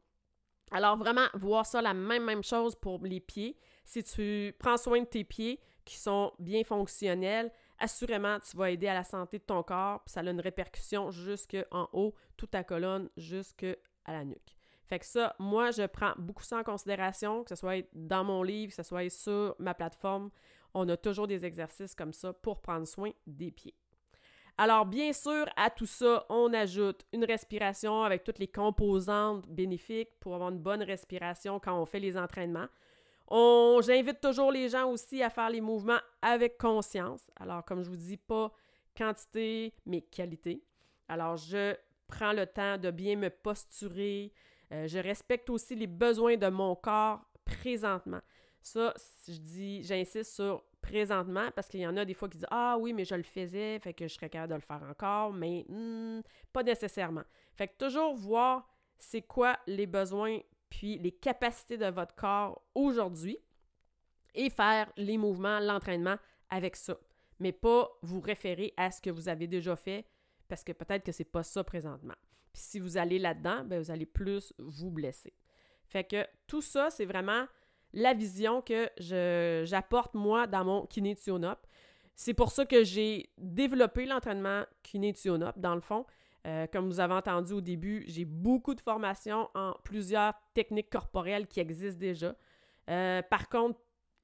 Alors, 0.72 0.98
vraiment, 0.98 1.28
voir 1.36 1.66
ça 1.66 1.82
la 1.82 1.94
même, 1.94 2.26
même 2.26 2.44
chose 2.44 2.76
pour 2.76 3.00
les 3.06 3.22
pieds. 3.22 3.56
Si 3.86 4.04
tu 4.04 4.54
prends 4.60 4.76
soin 4.76 5.00
de 5.00 5.06
tes 5.06 5.24
pieds 5.24 5.62
qui 5.86 5.98
sont 5.98 6.34
bien 6.38 6.66
fonctionnels, 6.66 7.50
assurément, 7.80 8.40
tu 8.40 8.56
vas 8.58 8.72
aider 8.72 8.88
à 8.88 8.94
la 8.94 9.04
santé 9.04 9.40
de 9.40 9.44
ton 9.44 9.64
corps, 9.64 10.04
puis 10.04 10.14
ça 10.14 10.22
a 10.22 10.24
une 10.24 10.40
répercussion 10.40 11.12
jusque 11.12 11.58
en 11.72 11.88
haut, 11.94 12.14
toute 12.38 12.52
ta 12.52 12.64
colonne, 12.64 13.10
jusque 13.18 13.66
à 14.06 14.14
la 14.14 14.26
nuque. 14.26 14.56
Fait 14.86 15.00
que 15.00 15.06
ça, 15.06 15.36
moi, 15.40 15.72
je 15.72 15.86
prends 15.86 16.14
beaucoup 16.18 16.44
ça 16.44 16.58
en 16.58 16.64
considération, 16.64 17.44
que 17.44 17.50
ce 17.50 17.56
soit 17.56 17.88
dans 17.94 18.24
mon 18.24 18.44
livre, 18.44 18.70
que 18.72 18.76
ce 18.76 18.84
soit 18.84 19.10
sur 19.10 19.56
ma 19.60 19.74
plateforme. 19.74 20.30
On 20.74 20.88
a 20.90 20.98
toujours 20.98 21.28
des 21.28 21.46
exercices 21.46 21.96
comme 21.96 22.14
ça 22.14 22.34
pour 22.34 22.62
prendre 22.62 22.86
soin 22.86 23.12
des 23.26 23.52
pieds. 23.52 23.76
Alors, 24.58 24.86
bien 24.86 25.14
sûr, 25.14 25.46
à 25.56 25.70
tout 25.72 25.88
ça, 25.88 26.26
on 26.30 26.54
ajoute 26.54 27.06
une 27.12 27.26
respiration 27.26 28.04
avec 28.04 28.24
toutes 28.24 28.38
les 28.38 28.48
composantes 28.48 29.48
bénéfiques 29.48 30.12
pour 30.20 30.36
avoir 30.36 30.52
une 30.52 30.60
bonne 30.60 30.84
respiration 30.84 31.60
quand 31.60 31.80
on 31.80 31.86
fait 31.86 32.00
les 32.00 32.18
entraînements. 32.18 32.68
J'invite 33.30 34.22
toujours 34.22 34.52
les 34.52 34.70
gens 34.70 34.90
aussi 34.90 35.24
à 35.24 35.30
faire 35.30 35.50
les 35.50 35.62
mouvements 35.62 36.00
avec 36.22 36.58
conscience. 36.58 37.30
Alors, 37.40 37.64
comme 37.66 37.84
je 37.84 37.90
vous 37.90 37.96
dis, 37.96 38.18
pas 38.18 38.52
quantité, 38.96 39.74
mais 39.86 40.02
qualité. 40.02 40.64
Alors, 41.08 41.38
je 41.38 41.76
prends 42.08 42.34
le 42.34 42.46
temps 42.46 42.78
de 42.78 42.92
bien 42.92 43.16
me 43.16 43.30
posturer. 43.30 44.32
Euh, 44.72 44.88
je 44.88 45.00
respecte 45.00 45.50
aussi 45.50 45.76
les 45.76 45.88
besoins 45.88 46.38
de 46.38 46.48
mon 46.48 46.76
corps 46.76 47.22
présentement. 47.44 48.22
Ça, 48.62 48.94
je 49.28 49.38
dis, 49.38 49.84
j'insiste 49.84 50.36
sur 50.36 50.64
présentement 50.82 51.50
parce 51.56 51.68
qu'il 51.68 51.80
y 51.80 51.88
en 51.88 51.98
a 51.98 52.06
des 52.06 52.14
fois 52.14 52.30
qui 52.30 52.38
disent 52.38 52.48
Ah 52.52 52.78
oui, 52.80 52.94
mais 52.94 53.06
je 53.06 53.16
le 53.16 53.24
faisais, 53.24 53.80
fait 53.80 53.94
que 53.94 54.08
je 54.08 54.14
serais 54.14 54.30
capable 54.30 54.52
de 54.52 54.56
le 54.56 54.62
faire 54.62 54.84
encore, 54.84 55.34
mais 55.34 55.66
hmm, 55.68 56.22
pas 56.52 56.64
nécessairement. 56.64 57.24
Fait 57.56 57.68
que 57.68 57.74
toujours 57.78 58.16
voir 58.16 58.70
c'est 58.98 59.22
quoi 59.22 59.58
les 59.68 59.88
besoins 59.88 60.40
puis 60.74 60.98
les 60.98 61.12
capacités 61.12 61.78
de 61.78 61.86
votre 61.86 62.16
corps 62.16 62.64
aujourd'hui 62.74 63.38
et 64.34 64.50
faire 64.50 64.92
les 64.98 65.20
mouvements, 65.20 65.60
l'entraînement 65.60 66.16
avec 66.50 66.76
ça. 66.76 66.98
mais 67.40 67.52
pas 67.52 67.90
vous 68.02 68.22
référer 68.22 68.74
à 68.76 68.90
ce 68.90 69.00
que 69.00 69.12
vous 69.12 69.30
avez 69.30 69.46
déjà 69.46 69.76
fait 69.76 70.06
parce 70.48 70.64
que 70.64 70.72
peut-être 70.72 71.04
que 71.04 71.12
c'est 71.12 71.24
pas 71.24 71.44
ça 71.44 71.64
présentement. 71.64 72.16
Puis 72.54 72.64
si 72.64 72.80
vous 72.80 72.98
allez 72.98 73.20
là-dedans, 73.20 73.64
ben 73.66 73.80
vous 73.80 73.92
allez 73.92 74.08
plus 74.08 74.52
vous 74.58 74.90
blesser. 74.90 75.34
Fait 75.86 76.04
que 76.04 76.26
tout 76.48 76.62
ça, 76.62 76.90
c'est 76.90 77.06
vraiment 77.06 77.46
la 77.94 78.16
vision 78.16 78.64
que 78.64 78.90
j'apporte 79.66 80.16
moi 80.16 80.48
dans 80.48 80.66
mon 80.66 80.88
kiné 80.88 81.16
C'est 82.16 82.34
pour 82.34 82.52
ça 82.52 82.66
que 82.66 82.84
j'ai 82.84 83.30
développé 83.38 84.08
l'entraînement 84.08 84.64
kiné 84.82 85.14
dans 85.56 85.76
le 85.76 85.82
fond. 85.82 86.06
Euh, 86.46 86.68
comme 86.68 86.88
vous 86.88 87.00
avez 87.00 87.14
entendu 87.14 87.54
au 87.54 87.62
début, 87.62 88.04
j'ai 88.08 88.26
beaucoup 88.26 88.76
de 88.76 88.82
formations 88.82 89.50
en 89.54 89.74
plusieurs 89.84 90.34
techniques 90.54 90.90
corporelles 90.90 91.48
qui 91.48 91.62
existent 91.62 92.00
déjà. 92.00 92.36
Euh, 92.90 93.22
par 93.22 93.48
contre, 93.48 93.80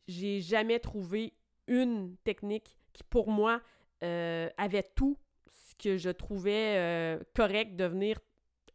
j'ai 0.07 0.41
jamais 0.41 0.79
trouvé 0.79 1.33
une 1.67 2.17
technique 2.25 2.77
qui, 2.91 3.03
pour 3.03 3.29
moi, 3.29 3.61
euh, 4.03 4.49
avait 4.57 4.83
tout 4.95 5.17
ce 5.49 5.75
que 5.75 5.97
je 5.97 6.09
trouvais 6.09 7.17
correct 7.33 7.77
de 7.77 7.85
venir 7.85 8.19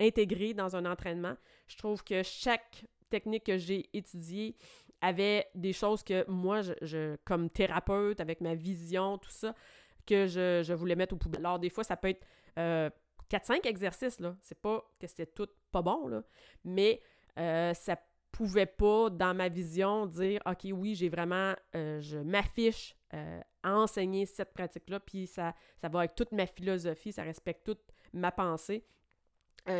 intégrer 0.00 0.54
dans 0.54 0.74
un 0.74 0.86
entraînement. 0.86 1.34
Je 1.68 1.76
trouve 1.76 2.02
que 2.02 2.22
chaque 2.22 2.86
technique 3.10 3.44
que 3.44 3.58
j'ai 3.58 3.90
étudiée 3.92 4.56
avait 5.02 5.46
des 5.54 5.74
choses 5.74 6.02
que 6.02 6.24
moi, 6.30 6.62
je, 6.62 7.16
comme 7.26 7.50
thérapeute, 7.50 8.20
avec 8.20 8.40
ma 8.40 8.54
vision, 8.54 9.18
tout 9.18 9.30
ça, 9.30 9.54
que 10.06 10.26
je, 10.26 10.72
voulais 10.72 10.96
mettre 10.96 11.14
au 11.14 11.18
poubelle. 11.18 11.44
Alors, 11.44 11.58
des 11.58 11.68
fois, 11.68 11.84
ça 11.84 11.96
peut 11.96 12.08
être 12.08 12.26
4-5 13.30 13.66
exercices, 13.66 14.20
là. 14.20 14.36
C'est 14.42 14.60
pas 14.60 14.84
que 15.00 15.06
c'était 15.06 15.26
tout 15.26 15.48
pas 15.70 15.82
bon, 15.82 16.06
là. 16.08 16.22
Mais 16.64 17.00
euh, 17.38 17.74
ça 17.74 17.98
pouvait 18.32 18.66
pas, 18.66 19.10
dans 19.10 19.34
ma 19.34 19.48
vision, 19.48 20.06
dire 20.06 20.40
OK, 20.46 20.66
oui, 20.72 20.94
j'ai 20.94 21.08
vraiment, 21.08 21.54
euh, 21.76 22.00
je 22.00 22.18
m'affiche 22.18 22.96
euh, 23.14 23.40
à 23.62 23.76
enseigner 23.76 24.26
cette 24.26 24.52
pratique-là, 24.52 25.00
puis 25.00 25.26
ça, 25.26 25.54
ça 25.76 25.88
va 25.88 26.00
avec 26.00 26.14
toute 26.14 26.32
ma 26.32 26.46
philosophie, 26.46 27.12
ça 27.12 27.22
respecte 27.22 27.64
toute 27.64 27.82
ma 28.12 28.32
pensée. 28.32 28.84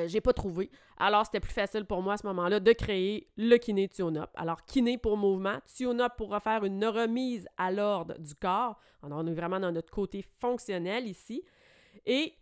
j'ai 0.06 0.20
pas 0.20 0.32
trouvé. 0.32 0.70
Alors, 0.96 1.26
c'était 1.26 1.40
plus 1.40 1.52
facile 1.52 1.84
pour 1.84 2.00
moi 2.00 2.14
à 2.14 2.16
ce 2.16 2.26
moment-là 2.26 2.58
de 2.58 2.72
créer 2.72 3.28
le 3.36 3.56
kiné 3.58 3.88
tune-up. 3.88 4.30
Alors, 4.34 4.64
kiné 4.64 4.98
pour 4.98 5.16
mouvement, 5.16 5.58
tune-up 5.76 6.12
pour 6.16 6.30
refaire 6.30 6.64
une 6.64 6.84
remise 6.86 7.46
à 7.58 7.70
l'ordre 7.70 8.18
du 8.18 8.34
corps. 8.34 8.78
Alors, 9.02 9.18
on 9.18 9.26
est 9.26 9.34
vraiment 9.34 9.60
dans 9.60 9.72
notre 9.72 9.90
côté 9.90 10.24
fonctionnel 10.40 11.06
ici. 11.06 11.44
Et 12.06 12.34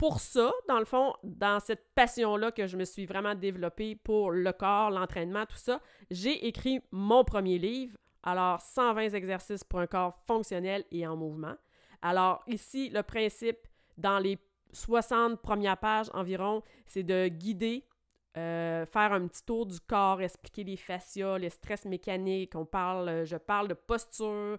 pour 0.00 0.18
ça, 0.18 0.50
dans 0.66 0.78
le 0.78 0.86
fond, 0.86 1.12
dans 1.22 1.60
cette 1.60 1.92
passion-là 1.94 2.52
que 2.52 2.66
je 2.66 2.78
me 2.78 2.86
suis 2.86 3.04
vraiment 3.04 3.34
développée 3.34 3.96
pour 3.96 4.30
le 4.30 4.50
corps, 4.50 4.90
l'entraînement, 4.90 5.44
tout 5.44 5.58
ça, 5.58 5.82
j'ai 6.10 6.46
écrit 6.46 6.80
mon 6.90 7.22
premier 7.22 7.58
livre. 7.58 7.98
Alors, 8.22 8.62
120 8.62 9.10
exercices 9.10 9.62
pour 9.62 9.78
un 9.78 9.86
corps 9.86 10.14
fonctionnel 10.26 10.86
et 10.90 11.06
en 11.06 11.16
mouvement. 11.18 11.54
Alors, 12.00 12.42
ici, 12.46 12.88
le 12.88 13.02
principe 13.02 13.58
dans 13.98 14.18
les 14.18 14.38
60 14.72 15.42
premières 15.42 15.76
pages 15.76 16.08
environ, 16.14 16.62
c'est 16.86 17.02
de 17.02 17.28
guider, 17.28 17.84
euh, 18.38 18.86
faire 18.86 19.12
un 19.12 19.26
petit 19.26 19.44
tour 19.44 19.66
du 19.66 19.80
corps, 19.80 20.22
expliquer 20.22 20.64
les 20.64 20.78
fascias, 20.78 21.36
les 21.36 21.50
stress 21.50 21.84
mécaniques. 21.84 22.56
On 22.56 22.64
parle, 22.64 23.26
je 23.26 23.36
parle 23.36 23.68
de 23.68 23.74
posture, 23.74 24.56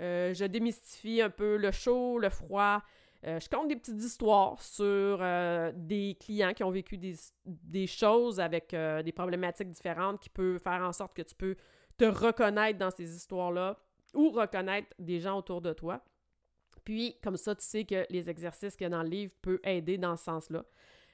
euh, 0.00 0.32
je 0.32 0.44
démystifie 0.44 1.20
un 1.20 1.30
peu 1.30 1.56
le 1.56 1.72
chaud, 1.72 2.20
le 2.20 2.28
froid, 2.28 2.80
euh, 3.26 3.40
je 3.40 3.48
compte 3.48 3.68
des 3.68 3.76
petites 3.76 4.02
histoires 4.02 4.60
sur 4.60 4.84
euh, 4.84 5.72
des 5.74 6.16
clients 6.20 6.52
qui 6.52 6.62
ont 6.62 6.70
vécu 6.70 6.98
des, 6.98 7.86
choses 7.86 8.38
avec 8.38 8.74
euh, 8.74 9.02
des 9.02 9.12
problématiques 9.12 9.70
différentes 9.70 10.20
qui 10.20 10.28
peuvent 10.28 10.58
faire 10.58 10.82
en 10.82 10.92
sorte 10.92 11.14
que 11.14 11.22
tu 11.22 11.34
peux 11.34 11.56
te 11.96 12.04
reconnaître 12.04 12.78
dans 12.78 12.90
ces 12.90 13.16
histoires-là 13.16 13.78
ou 14.12 14.30
reconnaître 14.30 14.88
des 14.98 15.20
gens 15.20 15.38
autour 15.38 15.62
de 15.62 15.72
toi. 15.72 16.04
Puis, 16.84 17.16
comme 17.22 17.38
ça, 17.38 17.54
tu 17.54 17.64
sais 17.64 17.84
que 17.84 18.04
les 18.10 18.28
exercices 18.28 18.76
qu'il 18.76 18.84
y 18.84 18.86
a 18.86 18.90
dans 18.90 19.02
le 19.02 19.08
livre 19.08 19.32
peuvent 19.40 19.60
aider 19.64 19.96
dans 19.96 20.16
ce 20.16 20.24
sens-là. 20.24 20.64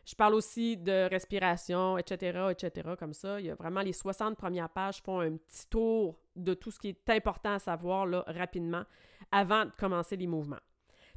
Je 0.05 0.16
parle 0.16 0.35
aussi 0.35 0.77
de 0.77 1.09
respiration, 1.09 1.96
etc., 1.96 2.49
etc., 2.51 2.90
comme 2.99 3.12
ça. 3.12 3.38
Il 3.38 3.46
y 3.46 3.51
a 3.51 3.55
vraiment 3.55 3.83
les 3.83 3.92
60 3.92 4.37
premières 4.37 4.70
pages 4.70 5.01
font 5.01 5.20
un 5.20 5.37
petit 5.37 5.68
tour 5.68 6.18
de 6.35 6.55
tout 6.55 6.73
ce 6.73 6.81
qui 6.81 6.88
est 6.88 7.11
important 7.11 7.53
à 7.53 7.59
savoir 7.61 8.07
là, 8.07 8.25
rapidement 8.27 8.83
avant 9.31 9.66
de 9.66 9.70
commencer 9.79 10.16
les 10.16 10.27
mouvements. 10.27 10.59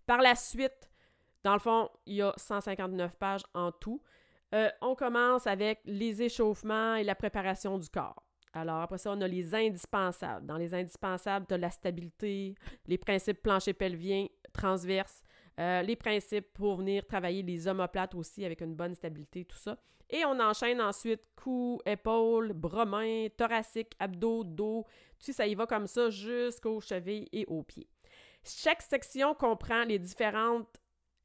Par 0.05 0.21
la 0.21 0.35
suite, 0.35 0.89
dans 1.43 1.53
le 1.53 1.59
fond, 1.59 1.89
il 2.05 2.15
y 2.15 2.21
a 2.21 2.33
159 2.37 3.17
pages 3.17 3.43
en 3.53 3.71
tout. 3.71 4.01
Euh, 4.53 4.69
on 4.81 4.95
commence 4.95 5.47
avec 5.47 5.79
les 5.85 6.21
échauffements 6.21 6.95
et 6.95 7.03
la 7.03 7.15
préparation 7.15 7.77
du 7.77 7.89
corps. 7.89 8.23
Alors, 8.53 8.81
après 8.81 8.99
ça, 8.99 9.11
on 9.11 9.21
a 9.21 9.27
les 9.27 9.55
indispensables. 9.55 10.45
Dans 10.45 10.57
les 10.57 10.75
indispensables, 10.75 11.47
tu 11.47 11.55
as 11.55 11.57
la 11.57 11.71
stabilité, 11.71 12.53
les 12.85 12.99
principes 12.99 13.41
plancher 13.41 13.73
pelvien 13.73 14.27
transverse, 14.53 15.23
euh, 15.59 15.81
les 15.81 15.95
principes 15.95 16.53
pour 16.53 16.77
venir 16.77 17.05
travailler 17.05 17.41
les 17.41 17.67
omoplates 17.67 18.13
aussi 18.13 18.45
avec 18.45 18.61
une 18.61 18.75
bonne 18.75 18.93
stabilité, 18.93 19.43
tout 19.45 19.57
ça. 19.57 19.77
Et 20.09 20.23
on 20.25 20.39
enchaîne 20.39 20.79
ensuite 20.79 21.21
cou, 21.35 21.81
épaule, 21.87 22.53
bras, 22.53 22.85
mains, 22.85 23.27
thoracique, 23.35 23.95
abdos, 23.97 24.43
dos. 24.43 24.85
Tu 25.17 25.25
sais, 25.25 25.33
ça 25.33 25.47
y 25.47 25.55
va 25.55 25.65
comme 25.65 25.87
ça 25.87 26.11
jusqu'aux 26.11 26.79
chevilles 26.79 27.27
et 27.31 27.45
aux 27.47 27.63
pieds. 27.63 27.87
Chaque 28.45 28.81
section 28.81 29.33
comprend 29.33 29.83
les 29.83 29.99
différents 29.99 30.63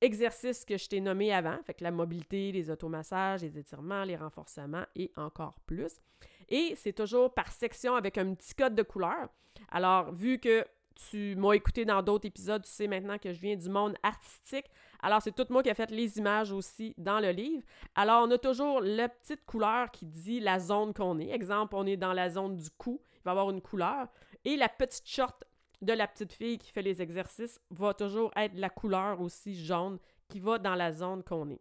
exercices 0.00 0.64
que 0.64 0.76
je 0.78 0.88
t'ai 0.88 1.00
nommés 1.00 1.32
avant, 1.32 1.58
fait 1.64 1.74
que 1.74 1.84
la 1.84 1.90
mobilité, 1.90 2.52
les 2.52 2.70
automassages, 2.70 3.42
les 3.42 3.58
étirements, 3.58 4.04
les 4.04 4.16
renforcements 4.16 4.84
et 4.94 5.10
encore 5.16 5.58
plus. 5.66 6.00
Et 6.48 6.74
c'est 6.76 6.92
toujours 6.92 7.34
par 7.34 7.50
section 7.50 7.94
avec 7.94 8.16
un 8.18 8.34
petit 8.34 8.54
code 8.54 8.74
de 8.74 8.82
couleur. 8.82 9.28
Alors, 9.70 10.12
vu 10.12 10.38
que 10.38 10.64
tu 11.10 11.36
m'as 11.36 11.52
écouté 11.52 11.84
dans 11.84 12.02
d'autres 12.02 12.26
épisodes, 12.26 12.62
tu 12.62 12.70
sais 12.70 12.88
maintenant 12.88 13.18
que 13.18 13.32
je 13.32 13.40
viens 13.40 13.56
du 13.56 13.68
monde 13.68 13.96
artistique. 14.02 14.66
Alors, 15.00 15.22
c'est 15.22 15.32
tout 15.32 15.46
moi 15.50 15.62
qui 15.62 15.70
a 15.70 15.74
fait 15.74 15.90
les 15.90 16.18
images 16.18 16.50
aussi 16.50 16.94
dans 16.98 17.20
le 17.20 17.30
livre. 17.30 17.62
Alors, 17.94 18.26
on 18.26 18.30
a 18.30 18.38
toujours 18.38 18.80
la 18.80 19.08
petite 19.08 19.44
couleur 19.44 19.90
qui 19.90 20.06
dit 20.06 20.40
la 20.40 20.58
zone 20.58 20.92
qu'on 20.92 21.18
est. 21.20 21.30
Exemple, 21.30 21.76
on 21.76 21.86
est 21.86 21.96
dans 21.96 22.12
la 22.12 22.30
zone 22.30 22.56
du 22.56 22.70
cou, 22.70 23.00
il 23.14 23.22
va 23.24 23.30
y 23.30 23.32
avoir 23.32 23.50
une 23.50 23.60
couleur. 23.60 24.08
Et 24.44 24.56
la 24.56 24.68
petite 24.68 25.06
short 25.08 25.44
de 25.80 25.92
la 25.92 26.08
petite 26.08 26.32
fille 26.32 26.58
qui 26.58 26.70
fait 26.70 26.82
les 26.82 27.00
exercices 27.00 27.60
va 27.70 27.94
toujours 27.94 28.30
être 28.36 28.54
la 28.56 28.70
couleur 28.70 29.20
aussi 29.20 29.54
jaune 29.54 29.98
qui 30.28 30.40
va 30.40 30.58
dans 30.58 30.74
la 30.74 30.92
zone 30.92 31.22
qu'on 31.22 31.50
est. 31.50 31.60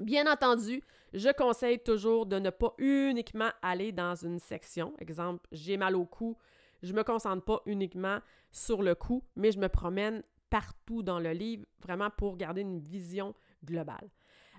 Bien 0.00 0.30
entendu, 0.30 0.82
je 1.12 1.30
conseille 1.30 1.80
toujours 1.80 2.26
de 2.26 2.38
ne 2.38 2.50
pas 2.50 2.74
uniquement 2.78 3.50
aller 3.62 3.90
dans 3.92 4.14
une 4.14 4.38
section. 4.38 4.94
Exemple, 4.98 5.46
j'ai 5.50 5.76
mal 5.76 5.96
au 5.96 6.04
cou, 6.04 6.36
je 6.82 6.92
me 6.92 7.02
concentre 7.02 7.44
pas 7.44 7.62
uniquement 7.66 8.20
sur 8.52 8.82
le 8.82 8.94
cou, 8.94 9.24
mais 9.34 9.50
je 9.50 9.58
me 9.58 9.68
promène 9.68 10.22
partout 10.50 11.02
dans 11.02 11.18
le 11.18 11.32
livre, 11.32 11.66
vraiment 11.80 12.10
pour 12.10 12.36
garder 12.36 12.60
une 12.60 12.78
vision 12.78 13.34
globale. 13.64 14.08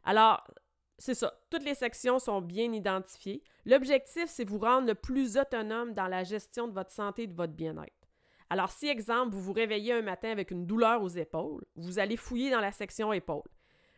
Alors, 0.04 0.44
c'est 0.98 1.16
ça, 1.16 1.34
toutes 1.50 1.64
les 1.64 1.76
sections 1.76 2.20
sont 2.20 2.42
bien 2.42 2.74
identifiées. 2.74 3.42
L'objectif, 3.66 4.26
c'est 4.28 4.44
vous 4.44 4.60
rendre 4.60 4.88
le 4.88 4.96
plus 4.96 5.38
autonome 5.38 5.94
dans 5.94 6.08
la 6.08 6.24
gestion 6.24 6.68
de 6.68 6.74
votre 6.74 6.92
santé 6.92 7.24
et 7.24 7.28
de 7.28 7.36
votre 7.36 7.54
bien-être. 7.54 7.99
Alors, 8.50 8.72
si, 8.72 8.88
exemple, 8.88 9.34
vous 9.34 9.42
vous 9.42 9.54
réveillez 9.54 9.94
un 9.94 10.02
matin 10.02 10.32
avec 10.32 10.52
une 10.52 10.66
douleur 10.66 11.04
aux 11.04 11.10
épaules, 11.10 11.64
vous 11.76 12.00
allez 12.00 12.18
fouiller 12.18 12.50
dans 12.50 12.62
la 12.62 12.72
section 12.72 13.14
épaules. 13.14 13.44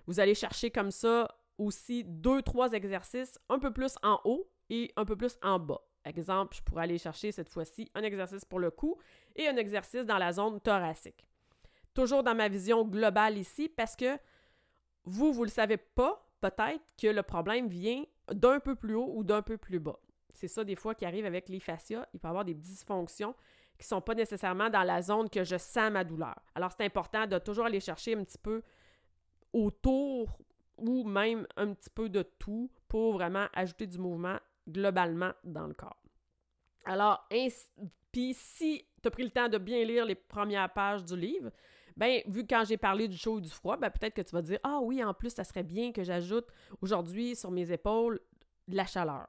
Vous 0.08 0.20
allez 0.20 0.36
chercher 0.36 0.72
comme 0.72 0.92
ça 0.92 1.34
aussi 1.58 2.04
deux, 2.04 2.42
trois 2.42 2.74
exercices 2.74 3.40
un 3.50 3.60
peu 3.60 3.72
plus 3.72 3.96
en 4.04 4.20
haut 4.26 4.50
et 4.70 4.92
un 4.96 5.06
peu 5.06 5.16
plus 5.16 5.38
en 5.42 5.60
bas. 5.60 5.82
Exemple, 6.04 6.56
je 6.58 6.64
pourrais 6.64 6.84
aller 6.84 6.98
chercher 6.98 7.32
cette 7.32 7.50
fois-ci 7.50 7.90
un 7.94 8.02
exercice 8.02 8.44
pour 8.44 8.60
le 8.60 8.72
cou 8.72 8.98
et 9.36 9.48
un 9.48 9.56
exercice 9.56 10.06
dans 10.06 10.18
la 10.18 10.34
zone 10.34 10.60
thoracique. 10.60 11.28
Toujours 11.94 12.24
dans 12.24 12.36
ma 12.36 12.50
vision 12.50 12.86
globale 12.86 13.38
ici, 13.38 13.70
parce 13.70 13.96
que 13.96 14.18
vous, 15.04 15.32
vous 15.32 15.42
ne 15.42 15.46
le 15.46 15.52
savez 15.52 15.78
pas, 15.78 16.28
peut-être 16.42 16.82
que 17.00 17.08
le 17.08 17.22
problème 17.22 17.68
vient 17.68 18.04
d'un 18.32 18.60
peu 18.60 18.76
plus 18.76 18.96
haut 18.96 19.12
ou 19.16 19.24
d'un 19.24 19.42
peu 19.42 19.58
plus 19.58 19.80
bas. 19.80 20.00
C'est 20.34 20.48
ça 20.48 20.64
des 20.64 20.76
fois 20.76 20.96
qui 20.96 21.06
arrive 21.06 21.26
avec 21.26 21.50
les 21.50 21.60
fascias. 21.60 22.08
Il 22.14 22.20
peut 22.20 22.28
y 22.28 22.30
avoir 22.30 22.46
des 22.46 22.54
dysfonctions 22.54 23.36
qui 23.82 23.88
sont 23.88 24.02
pas 24.02 24.16
nécessairement 24.16 24.70
dans 24.70 24.84
la 24.84 25.02
zone 25.02 25.30
que 25.30 25.44
je 25.44 25.58
sens 25.58 25.92
ma 25.92 26.04
douleur. 26.04 26.36
Alors, 26.56 26.72
c'est 26.72 26.86
important 26.86 27.26
de 27.28 27.38
toujours 27.40 27.66
aller 27.66 27.80
chercher 27.80 28.16
un 28.16 28.24
petit 28.24 28.38
peu 28.38 28.62
autour 29.54 30.38
ou 30.78 31.04
même 31.04 31.48
un 31.58 31.74
petit 31.74 31.90
peu 31.90 32.08
de 32.08 32.22
tout 32.22 32.72
pour 32.88 33.14
vraiment 33.14 33.48
ajouter 33.54 33.88
du 33.88 33.98
mouvement 33.98 34.38
globalement 34.70 35.32
dans 35.44 35.68
le 35.68 35.74
corps. 35.74 36.02
Alors, 36.86 37.28
puis 38.12 38.34
si 38.34 38.86
tu 39.02 39.08
as 39.08 39.12
pris 39.12 39.24
le 39.24 39.32
temps 39.32 39.50
de 39.50 39.58
bien 39.58 39.84
lire 39.84 40.06
les 40.06 40.16
premières 40.16 40.72
pages 40.72 41.04
du 41.04 41.16
livre, 41.16 41.52
ben 41.98 42.22
vu 42.28 42.46
quand 42.48 42.64
j'ai 42.66 42.78
parlé 42.78 43.08
du 43.08 43.18
chaud 43.18 43.40
et 43.40 43.42
du 43.42 43.50
froid, 43.50 43.78
ben 43.78 43.90
peut-être 43.90 44.14
que 44.14 44.22
tu 44.22 44.32
vas 44.32 44.42
dire 44.42 44.60
ah 44.64 44.80
oui, 44.82 45.04
en 45.04 45.14
plus 45.14 45.32
ça 45.32 45.44
serait 45.44 45.64
bien 45.64 45.92
que 45.92 46.04
j'ajoute 46.04 46.48
aujourd'hui 46.82 47.36
sur 47.36 47.52
mes 47.52 47.72
épaules 47.72 48.20
de 48.68 48.76
la 48.76 48.86
chaleur. 48.86 49.28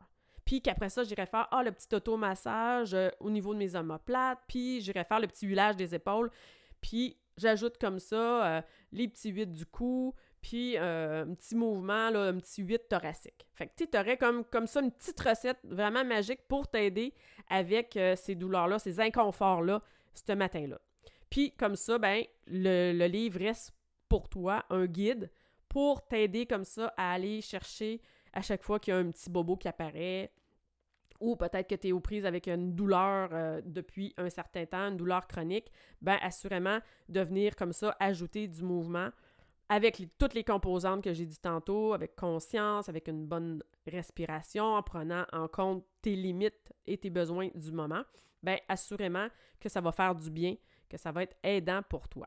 Puis 0.52 0.60
qu'après 0.60 0.90
ça, 0.90 1.02
j'irai 1.02 1.24
faire 1.24 1.48
ah, 1.50 1.62
le 1.62 1.72
petit 1.72 1.94
automassage 1.94 2.92
euh, 2.92 3.08
au 3.20 3.30
niveau 3.30 3.54
de 3.54 3.58
mes 3.58 3.74
omoplates, 3.74 4.38
puis 4.46 4.82
j'irai 4.82 5.02
faire 5.02 5.18
le 5.18 5.26
petit 5.26 5.46
huilage 5.46 5.76
des 5.76 5.94
épaules, 5.94 6.30
puis 6.82 7.16
j'ajoute 7.38 7.78
comme 7.78 7.98
ça 7.98 8.16
euh, 8.58 8.62
les 8.92 9.08
petits 9.08 9.30
huit 9.30 9.50
du 9.50 9.64
cou, 9.64 10.14
puis 10.42 10.76
euh, 10.76 11.24
un 11.24 11.32
petit 11.32 11.54
mouvement, 11.56 12.10
là, 12.10 12.24
un 12.24 12.36
petit 12.36 12.62
huit 12.62 12.86
thoracique. 12.86 13.46
Fait 13.54 13.68
que 13.68 13.82
tu 13.82 13.98
aurais 13.98 14.18
comme, 14.18 14.44
comme 14.44 14.66
ça 14.66 14.82
une 14.82 14.90
petite 14.90 15.18
recette 15.20 15.56
vraiment 15.64 16.04
magique 16.04 16.46
pour 16.46 16.68
t'aider 16.68 17.14
avec 17.48 17.98
ces 18.16 18.34
douleurs-là, 18.34 18.78
ces 18.78 19.00
inconforts-là, 19.00 19.80
ce 20.12 20.32
matin-là. 20.32 20.78
Puis 21.30 21.52
comme 21.52 21.76
ça, 21.76 21.96
ben, 21.96 22.24
le, 22.46 22.92
le 22.92 23.06
livre 23.06 23.38
reste 23.38 23.72
pour 24.06 24.28
toi 24.28 24.66
un 24.68 24.84
guide 24.84 25.30
pour 25.70 26.06
t'aider 26.06 26.44
comme 26.44 26.64
ça 26.64 26.92
à 26.98 27.14
aller 27.14 27.40
chercher 27.40 28.02
à 28.34 28.42
chaque 28.42 28.62
fois 28.62 28.78
qu'il 28.78 28.92
y 28.92 28.96
a 28.96 29.00
un 29.00 29.10
petit 29.10 29.30
bobo 29.30 29.56
qui 29.56 29.68
apparaît, 29.68 30.30
ou 31.22 31.36
peut-être 31.36 31.68
que 31.68 31.74
tu 31.76 31.88
es 31.88 31.92
aux 31.92 32.00
prises 32.00 32.26
avec 32.26 32.48
une 32.48 32.74
douleur 32.74 33.30
euh, 33.32 33.62
depuis 33.64 34.12
un 34.16 34.28
certain 34.28 34.66
temps, 34.66 34.88
une 34.88 34.96
douleur 34.96 35.26
chronique, 35.26 35.70
ben 36.02 36.18
assurément 36.20 36.80
de 37.08 37.20
venir 37.20 37.54
comme 37.56 37.72
ça 37.72 37.96
ajouter 38.00 38.48
du 38.48 38.62
mouvement 38.62 39.08
avec 39.68 40.02
toutes 40.18 40.34
les 40.34 40.44
composantes 40.44 41.02
que 41.02 41.14
j'ai 41.14 41.24
dit 41.24 41.38
tantôt, 41.38 41.94
avec 41.94 42.14
conscience, 42.16 42.88
avec 42.88 43.08
une 43.08 43.26
bonne 43.26 43.62
respiration, 43.86 44.74
en 44.74 44.82
prenant 44.82 45.24
en 45.32 45.48
compte 45.48 45.86
tes 46.02 46.14
limites 46.14 46.74
et 46.86 46.98
tes 46.98 47.08
besoins 47.08 47.48
du 47.54 47.72
moment, 47.72 48.02
ben 48.42 48.58
assurément 48.68 49.28
que 49.60 49.68
ça 49.68 49.80
va 49.80 49.92
faire 49.92 50.14
du 50.14 50.30
bien, 50.30 50.56
que 50.90 50.98
ça 50.98 51.12
va 51.12 51.22
être 51.22 51.36
aidant 51.42 51.80
pour 51.88 52.08
toi. 52.08 52.26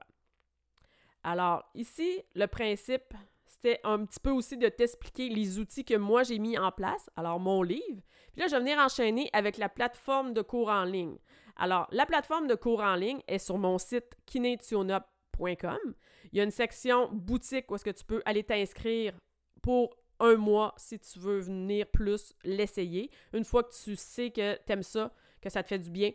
Alors 1.22 1.70
ici, 1.76 2.24
le 2.34 2.48
principe, 2.48 3.14
c'était 3.48 3.80
un 3.84 4.06
petit 4.06 4.20
peu 4.20 4.32
aussi 4.32 4.58
de 4.58 4.70
t'expliquer 4.70 5.30
les 5.30 5.60
outils 5.60 5.86
que 5.86 5.96
moi 5.96 6.24
j'ai 6.24 6.40
mis 6.40 6.58
en 6.58 6.72
place, 6.72 7.10
alors 7.16 7.40
mon 7.40 7.62
livre, 7.62 8.02
puis 8.36 8.42
là, 8.42 8.48
je 8.48 8.56
vais 8.56 8.60
venir 8.60 8.78
enchaîner 8.78 9.30
avec 9.32 9.58
la 9.58 9.70
plateforme 9.70 10.34
de 10.34 10.42
cours 10.42 10.68
en 10.68 10.84
ligne. 10.84 11.18
Alors, 11.56 11.88
la 11.92 12.06
plateforme 12.06 12.48
de 12.48 12.56
cours 12.56 12.82
en 12.82 12.96
ligne 12.96 13.22
est 13.30 13.40
sur 13.40 13.58
mon 13.58 13.78
site 13.78 14.18
kinetionup.com. 14.26 15.96
Il 16.32 16.38
y 16.38 16.42
a 16.42 16.44
une 16.44 16.52
section 16.52 17.10
boutique 17.14 17.72
où 17.72 17.76
est-ce 17.76 17.86
que 17.86 17.92
tu 17.92 18.04
peux 18.04 18.22
aller 18.26 18.44
t'inscrire 18.44 19.14
pour 19.62 19.96
un 20.20 20.36
mois 20.36 20.74
si 20.76 21.00
tu 21.00 21.18
veux 21.20 21.40
venir 21.40 21.88
plus 21.88 22.34
l'essayer. 22.44 23.10
Une 23.32 23.46
fois 23.46 23.64
que 23.64 23.74
tu 23.74 23.96
sais 23.96 24.32
que 24.32 24.56
tu 24.66 24.72
aimes 24.74 24.84
ça, 24.84 25.14
que 25.42 25.50
ça 25.50 25.64
te 25.64 25.70
fait 25.70 25.80
du 25.80 25.90
bien, 25.90 26.12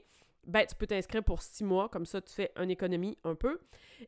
ben 0.46 0.66
tu 0.66 0.74
peux 0.74 0.86
t'inscrire 0.86 1.24
pour 1.24 1.40
six 1.40 1.64
mois, 1.64 1.88
comme 1.88 2.04
ça 2.04 2.20
tu 2.20 2.34
fais 2.34 2.52
une 2.56 2.70
économie 2.70 3.16
un 3.24 3.34
peu. 3.34 3.60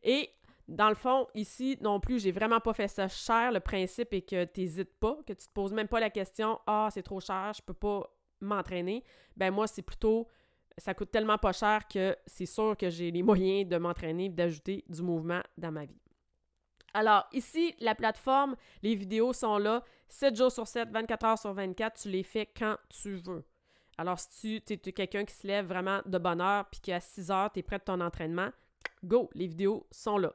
Et 0.02 0.28
dans 0.68 0.88
le 0.88 0.94
fond, 0.94 1.27
ici 1.35 1.77
non 1.81 2.01
plus, 2.01 2.22
j'ai 2.22 2.33
vraiment 2.33 2.61
pas 2.61 2.72
fait 2.72 2.88
ça 2.88 3.09
cher. 3.09 3.53
Le 3.53 3.61
principe 3.61 4.12
est 4.14 4.22
que 4.22 4.44
tu 4.44 4.61
n'hésites 4.61 4.94
pas, 4.98 5.18
que 5.27 5.33
tu 5.33 5.46
te 5.46 5.53
poses 5.53 5.72
même 5.72 5.88
pas 5.88 6.01
la 6.01 6.11
question 6.11 6.61
Ah, 6.66 6.88
c'est 6.92 7.03
trop 7.03 7.20
cher, 7.20 7.53
je 7.55 7.62
peux 7.62 7.75
pas 7.75 8.09
m'entraîner. 8.40 9.05
Ben 9.37 9.51
moi, 9.51 9.66
c'est 9.66 9.83
plutôt 9.83 10.29
ça 10.79 10.94
coûte 10.94 11.11
tellement 11.11 11.38
pas 11.38 11.53
cher 11.53 11.87
que 11.87 12.16
c'est 12.27 12.46
sûr 12.46 12.77
que 12.77 12.90
j'ai 12.90 13.11
les 13.11 13.22
moyens 13.22 13.68
de 13.68 13.77
m'entraîner, 13.77 14.29
d'ajouter 14.29 14.85
du 14.88 15.03
mouvement 15.03 15.42
dans 15.59 15.72
ma 15.72 15.85
vie. 15.85 16.01
Alors, 16.94 17.27
ici, 17.33 17.75
la 17.81 17.94
plateforme, 17.94 18.57
les 18.83 18.94
vidéos 18.94 19.33
sont 19.33 19.59
là 19.59 19.83
7 20.09 20.37
jours 20.37 20.53
sur 20.53 20.66
7, 20.66 20.90
24 20.90 21.25
heures 21.25 21.38
sur 21.38 21.53
24, 21.55 22.03
tu 22.03 22.11
les 22.11 22.22
fais 22.22 22.46
quand 22.46 22.77
tu 22.88 23.16
veux. 23.16 23.44
Alors, 23.96 24.18
si 24.18 24.62
tu 24.62 24.75
es, 24.75 24.92
quelqu'un 24.92 25.25
qui 25.25 25.35
se 25.35 25.46
lève 25.46 25.66
vraiment 25.66 26.01
de 26.05 26.18
bonne 26.18 26.40
heure 26.40 26.66
puis 26.70 26.81
qu'à 26.81 27.01
6 27.01 27.31
heures, 27.31 27.51
tu 27.53 27.61
es 27.61 27.62
prêt 27.62 27.79
de 27.79 27.85
ton 27.85 28.01
entraînement, 28.01 28.51
go, 29.05 29.31
les 29.35 29.46
vidéos 29.46 29.87
sont 29.90 30.18
là. 30.18 30.33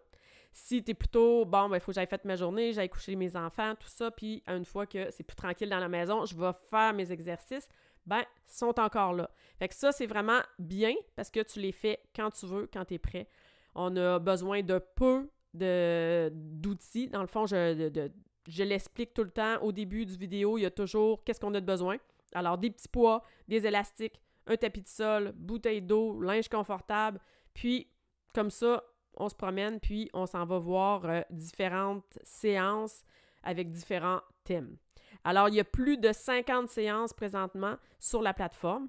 Si 0.60 0.84
tu 0.84 0.90
es 0.90 0.94
plutôt, 0.96 1.46
bon, 1.46 1.70
ben, 1.70 1.78
il 1.78 1.80
faut 1.80 1.92
que 1.92 1.94
j'aille 1.94 2.08
faire 2.08 2.18
ma 2.24 2.36
journée, 2.36 2.74
j'aille 2.74 2.90
coucher 2.90 3.16
mes 3.16 3.36
enfants, 3.36 3.76
tout 3.76 3.90
ça, 3.90 4.10
puis 4.10 4.42
une 4.48 4.66
fois 4.66 4.88
que 4.88 5.12
c'est 5.12 5.22
plus 5.22 5.36
tranquille 5.36 5.70
dans 5.70 5.78
la 5.78 5.88
maison, 5.88 6.26
je 6.26 6.36
vais 6.36 6.52
faire 6.72 6.96
mes 6.96 7.12
exercices, 7.12 7.70
ben, 8.08 8.24
sont 8.48 8.80
encore 8.80 9.14
là. 9.14 9.30
Fait 9.60 9.68
que 9.68 9.76
ça, 9.76 9.92
c'est 9.92 10.08
vraiment 10.08 10.40
bien 10.58 10.96
parce 11.16 11.30
que 11.30 11.42
tu 11.42 11.60
les 11.60 11.72
fais 11.72 12.00
quand 12.16 12.32
tu 12.32 12.48
veux, 12.48 12.68
quand 12.74 12.86
tu 12.86 12.96
es 12.96 12.98
prêt. 12.98 13.30
On 13.76 13.96
a 13.98 14.18
besoin 14.18 14.64
de 14.64 14.80
peu 14.96 15.30
d'outils. 15.54 17.08
Dans 17.10 17.22
le 17.22 17.28
fond, 17.28 17.46
je, 17.46 18.10
je 18.48 18.64
l'explique 18.64 19.14
tout 19.14 19.24
le 19.24 19.30
temps. 19.30 19.62
Au 19.62 19.72
début 19.72 20.08
du 20.08 20.18
vidéo, 20.18 20.58
il 20.58 20.62
y 20.62 20.66
a 20.66 20.72
toujours 20.72 21.24
qu'est-ce 21.24 21.40
qu'on 21.40 21.54
a 21.54 21.62
de 21.62 21.68
besoin. 21.68 21.98
Alors, 22.34 22.58
des 22.58 22.72
petits 22.72 22.90
poids, 22.90 23.24
des 23.48 23.68
élastiques, 23.68 24.20
un 24.48 24.58
tapis 24.58 24.82
de 24.82 24.88
sol, 24.88 25.34
bouteille 25.36 25.84
d'eau, 25.84 26.20
linge 26.20 26.50
confortable. 26.50 27.20
Puis, 27.54 27.92
comme 28.34 28.50
ça, 28.50 28.84
on 29.18 29.30
se 29.30 29.36
promène, 29.36 29.80
puis 29.80 30.10
on 30.14 30.26
s'en 30.26 30.46
va 30.46 30.58
voir 30.60 31.06
euh, 31.06 31.22
différentes 31.30 32.18
séances 32.24 33.04
avec 33.44 33.72
différents 33.72 34.22
thèmes. 34.44 34.78
Alors, 35.24 35.50
il 35.50 35.56
y 35.56 35.60
a 35.60 35.64
plus 35.64 35.98
de 35.98 36.12
50 36.12 36.70
séances 36.70 37.14
présentement 37.14 37.76
sur 38.00 38.22
la 38.22 38.34
plateforme 38.34 38.88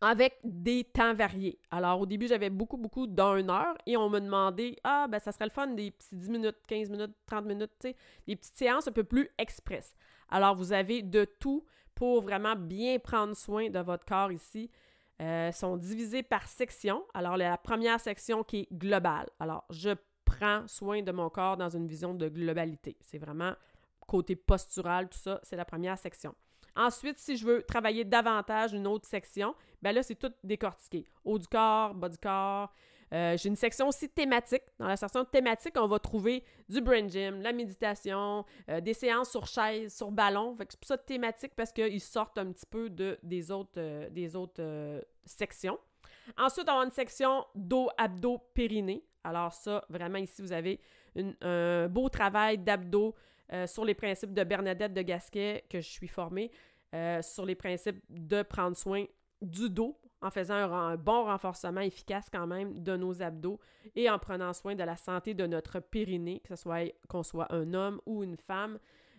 avec 0.00 0.38
des 0.44 0.84
temps 0.84 1.14
variés. 1.14 1.58
Alors, 1.70 2.00
au 2.00 2.06
début, 2.06 2.26
j'avais 2.26 2.50
beaucoup, 2.50 2.76
beaucoup 2.76 3.06
d'une 3.06 3.50
heure 3.50 3.76
et 3.86 3.96
on 3.96 4.10
me 4.10 4.20
demandait 4.20 4.76
Ah, 4.84 5.06
ben, 5.08 5.18
ça 5.18 5.32
serait 5.32 5.46
le 5.46 5.50
fun 5.50 5.68
des 5.68 5.90
petits 5.90 6.16
10 6.16 6.30
minutes, 6.30 6.56
15 6.66 6.90
minutes, 6.90 7.14
30 7.26 7.44
minutes, 7.46 7.72
tu 7.80 7.88
sais, 7.88 7.96
des 8.26 8.36
petites 8.36 8.56
séances 8.56 8.88
un 8.88 8.92
peu 8.92 9.04
plus 9.04 9.30
express. 9.38 9.94
Alors, 10.28 10.54
vous 10.54 10.72
avez 10.72 11.02
de 11.02 11.24
tout 11.24 11.64
pour 11.94 12.20
vraiment 12.22 12.56
bien 12.56 12.98
prendre 12.98 13.34
soin 13.34 13.70
de 13.70 13.78
votre 13.78 14.04
corps 14.04 14.32
ici. 14.32 14.70
Euh, 15.22 15.52
sont 15.52 15.76
divisés 15.76 16.24
par 16.24 16.48
section. 16.48 17.04
Alors, 17.14 17.36
la 17.36 17.56
première 17.56 18.00
section 18.00 18.42
qui 18.42 18.60
est 18.60 18.72
globale. 18.72 19.28
Alors, 19.38 19.64
je 19.70 19.90
prends 20.24 20.66
soin 20.66 21.02
de 21.02 21.12
mon 21.12 21.30
corps 21.30 21.56
dans 21.56 21.68
une 21.68 21.86
vision 21.86 22.14
de 22.14 22.28
globalité. 22.28 22.96
C'est 23.00 23.18
vraiment 23.18 23.52
côté 24.08 24.34
postural, 24.34 25.08
tout 25.08 25.18
ça, 25.18 25.40
c'est 25.44 25.56
la 25.56 25.64
première 25.64 25.98
section. 25.98 26.34
Ensuite, 26.76 27.18
si 27.20 27.36
je 27.36 27.46
veux 27.46 27.62
travailler 27.62 28.04
davantage 28.04 28.72
une 28.72 28.88
autre 28.88 29.06
section, 29.06 29.54
ben 29.80 29.94
là, 29.94 30.02
c'est 30.02 30.16
tout 30.16 30.32
décortiqué. 30.42 31.06
Haut 31.24 31.38
du 31.38 31.46
corps, 31.46 31.94
bas 31.94 32.08
du 32.08 32.18
corps, 32.18 32.74
euh, 33.14 33.36
j'ai 33.36 33.48
une 33.48 33.56
section 33.56 33.88
aussi 33.88 34.08
thématique. 34.08 34.62
Dans 34.78 34.88
la 34.88 34.96
section 34.96 35.24
thématique, 35.24 35.74
on 35.76 35.86
va 35.86 36.00
trouver 36.00 36.42
du 36.68 36.80
brain 36.80 37.06
gym, 37.06 37.40
la 37.42 37.52
méditation, 37.52 38.44
euh, 38.68 38.80
des 38.80 38.94
séances 38.94 39.30
sur 39.30 39.46
chaise, 39.46 39.94
sur 39.94 40.10
ballon. 40.10 40.56
c'est 40.58 40.80
pour 40.80 40.88
ça 40.88 40.98
thématique 40.98 41.52
parce 41.54 41.70
qu'ils 41.70 42.00
sortent 42.00 42.38
un 42.38 42.50
petit 42.50 42.66
peu 42.66 42.90
de, 42.90 43.16
des 43.22 43.52
autres, 43.52 43.78
euh, 43.78 44.10
des 44.10 44.34
autres 44.34 45.04
sections. 45.24 45.78
Ensuite, 46.36 46.68
on 46.68 46.80
a 46.80 46.84
une 46.84 46.90
section 46.90 47.44
dos, 47.54 47.88
abdos, 47.96 48.38
périnée. 48.52 49.04
Alors 49.22 49.52
ça, 49.52 49.84
vraiment 49.88 50.18
ici, 50.18 50.42
vous 50.42 50.52
avez 50.52 50.80
un 51.40 51.86
beau 51.88 52.08
travail 52.08 52.58
d'abdos 52.58 53.14
sur 53.66 53.84
les 53.84 53.94
principes 53.94 54.34
de 54.34 54.42
Bernadette 54.42 54.92
de 54.92 55.02
Gasquet 55.02 55.64
que 55.70 55.80
je 55.80 55.88
suis 55.88 56.08
formée, 56.08 56.50
sur 57.22 57.46
les 57.46 57.54
principes 57.54 58.02
de 58.08 58.42
prendre 58.42 58.76
soin 58.76 59.04
du 59.40 59.70
dos 59.70 59.98
en 60.24 60.30
faisant 60.30 60.54
un, 60.54 60.96
bon 60.96 61.24
renforcement 61.24 61.82
efficace 61.82 62.28
quand 62.32 62.46
même 62.46 62.78
de 62.78 62.96
nos 62.96 63.22
abdos 63.22 63.60
et 63.94 64.08
en 64.08 64.18
prenant 64.18 64.54
soin 64.54 64.74
de 64.74 64.82
la 64.82 64.96
santé 64.96 65.34
de 65.34 65.46
notre 65.46 65.80
périnée, 65.80 66.40
que 66.40 66.56
ce 66.56 66.62
soit 66.62 66.92
qu'on 67.08 67.22
soit 67.22 67.52
un 67.52 67.74
homme 67.74 68.00
ou 68.06 68.24
une 68.24 68.38
femme. 68.38 68.78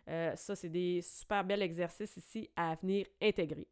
Euh, 0.10 0.36
ça, 0.36 0.56
c'est 0.56 0.70
des 0.70 1.02
super 1.04 1.44
bels 1.44 1.62
exercices 1.62 2.18
ici 2.18 2.50
à 2.56 2.74
venir 2.76 3.06
intégrer. 3.22 3.68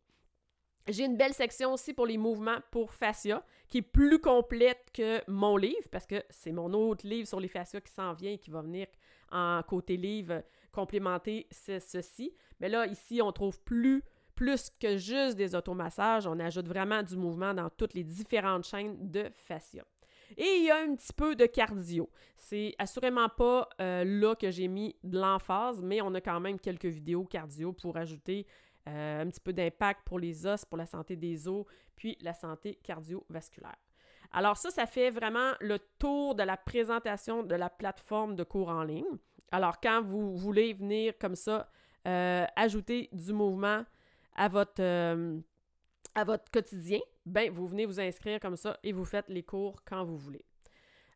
J'ai 0.88 1.06
une 1.06 1.18
belle 1.18 1.34
section 1.34 1.74
aussi 1.74 1.94
pour 1.94 2.06
les 2.06 2.18
mouvements 2.18 2.60
pour 2.70 2.94
fascia, 2.94 3.44
qui 3.68 3.80
est 3.80 3.82
plus 3.82 4.20
complète 4.20 4.92
que 4.94 5.22
mon 5.28 5.58
livre, 5.58 5.88
parce 5.92 6.06
que 6.06 6.24
c'est 6.30 6.52
mon 6.52 6.72
autre 6.74 7.08
livre 7.08 7.28
sur 7.28 7.40
les 7.40 7.48
fascias 7.48 7.82
qui 7.82 7.92
s'en 7.92 8.14
vient 8.14 8.34
et 8.34 8.38
qui 8.38 8.52
va 8.52 8.62
venir 8.62 8.86
en 9.32 9.64
côté 9.64 9.98
livre 9.98 10.44
complémenter 10.72 11.48
ceci. 11.52 12.36
Mais 12.60 12.70
là, 12.70 12.86
ici, 12.86 13.22
on 13.22 13.32
trouve 13.32 13.60
plus 13.62 14.04
plus 14.36 14.70
que 14.80 14.98
juste 14.98 15.36
des 15.36 15.56
automassages, 15.56 16.28
on 16.28 16.40
ajoute 16.40 16.68
vraiment 16.68 17.04
du 17.04 17.16
mouvement 17.16 17.54
dans 17.54 17.70
toutes 17.70 17.94
les 17.94 18.04
différentes 18.04 18.66
chaînes 18.66 19.12
de 19.12 19.30
fascia. 19.34 19.84
Et 20.38 20.58
il 20.58 20.66
y 20.66 20.72
a 20.72 20.78
un 20.78 20.96
petit 20.96 21.14
peu 21.14 21.36
de 21.36 21.46
cardio. 21.46 22.10
C'est 22.36 22.74
assurément 22.78 23.30
pas 23.30 23.70
euh, 23.80 24.04
là 24.04 24.36
que 24.36 24.50
j'ai 24.50 24.68
mis 24.68 24.96
de 25.04 25.20
l'emphase, 25.20 25.82
mais 25.82 26.02
on 26.02 26.14
a 26.16 26.22
quand 26.22 26.40
même 26.40 26.60
quelques 26.60 26.86
vidéos 26.86 27.26
cardio 27.26 27.74
pour 27.74 27.98
ajouter 27.98 28.48
euh, 28.90 29.22
un 29.22 29.28
petit 29.28 29.40
peu 29.40 29.54
d'impact 29.54 30.02
pour 30.06 30.20
les 30.20 30.46
os, 30.46 30.66
pour 30.66 30.78
la 30.78 30.86
santé 30.86 31.16
des 31.16 31.48
os, 31.48 31.66
puis 31.96 32.18
la 32.22 32.34
santé 32.34 32.80
cardiovasculaire. 32.84 33.78
Alors 34.32 34.58
ça, 34.58 34.72
ça 34.72 34.88
fait 34.88 35.12
vraiment 35.12 35.52
le 35.62 35.78
tour 36.00 36.34
de 36.36 36.44
la 36.44 36.58
présentation 36.58 37.44
de 37.44 37.56
la 37.56 37.70
plateforme 37.70 38.36
de 38.36 38.44
cours 38.44 38.70
en 38.70 38.84
ligne. 38.84 39.06
Alors 39.52 39.80
quand 39.80 40.02
vous 40.02 40.36
voulez 40.36 40.74
venir 40.74 41.14
comme 41.20 41.36
ça, 41.36 41.70
euh, 42.08 42.46
ajouter 42.56 43.10
du 43.14 43.32
mouvement 43.32 43.86
à 44.36 44.48
votre, 44.48 44.82
euh, 44.82 45.40
à 46.16 46.24
votre 46.24 46.50
quotidien, 46.52 47.00
ben 47.26 47.52
vous 47.52 47.68
venez 47.68 47.86
vous 47.86 48.00
inscrire 48.00 48.40
comme 48.40 48.56
ça 48.56 48.78
et 48.84 48.92
vous 48.92 49.06
faites 49.06 49.30
les 49.30 49.44
cours 49.44 49.84
quand 49.86 50.04
vous 50.04 50.18
voulez. 50.18 50.46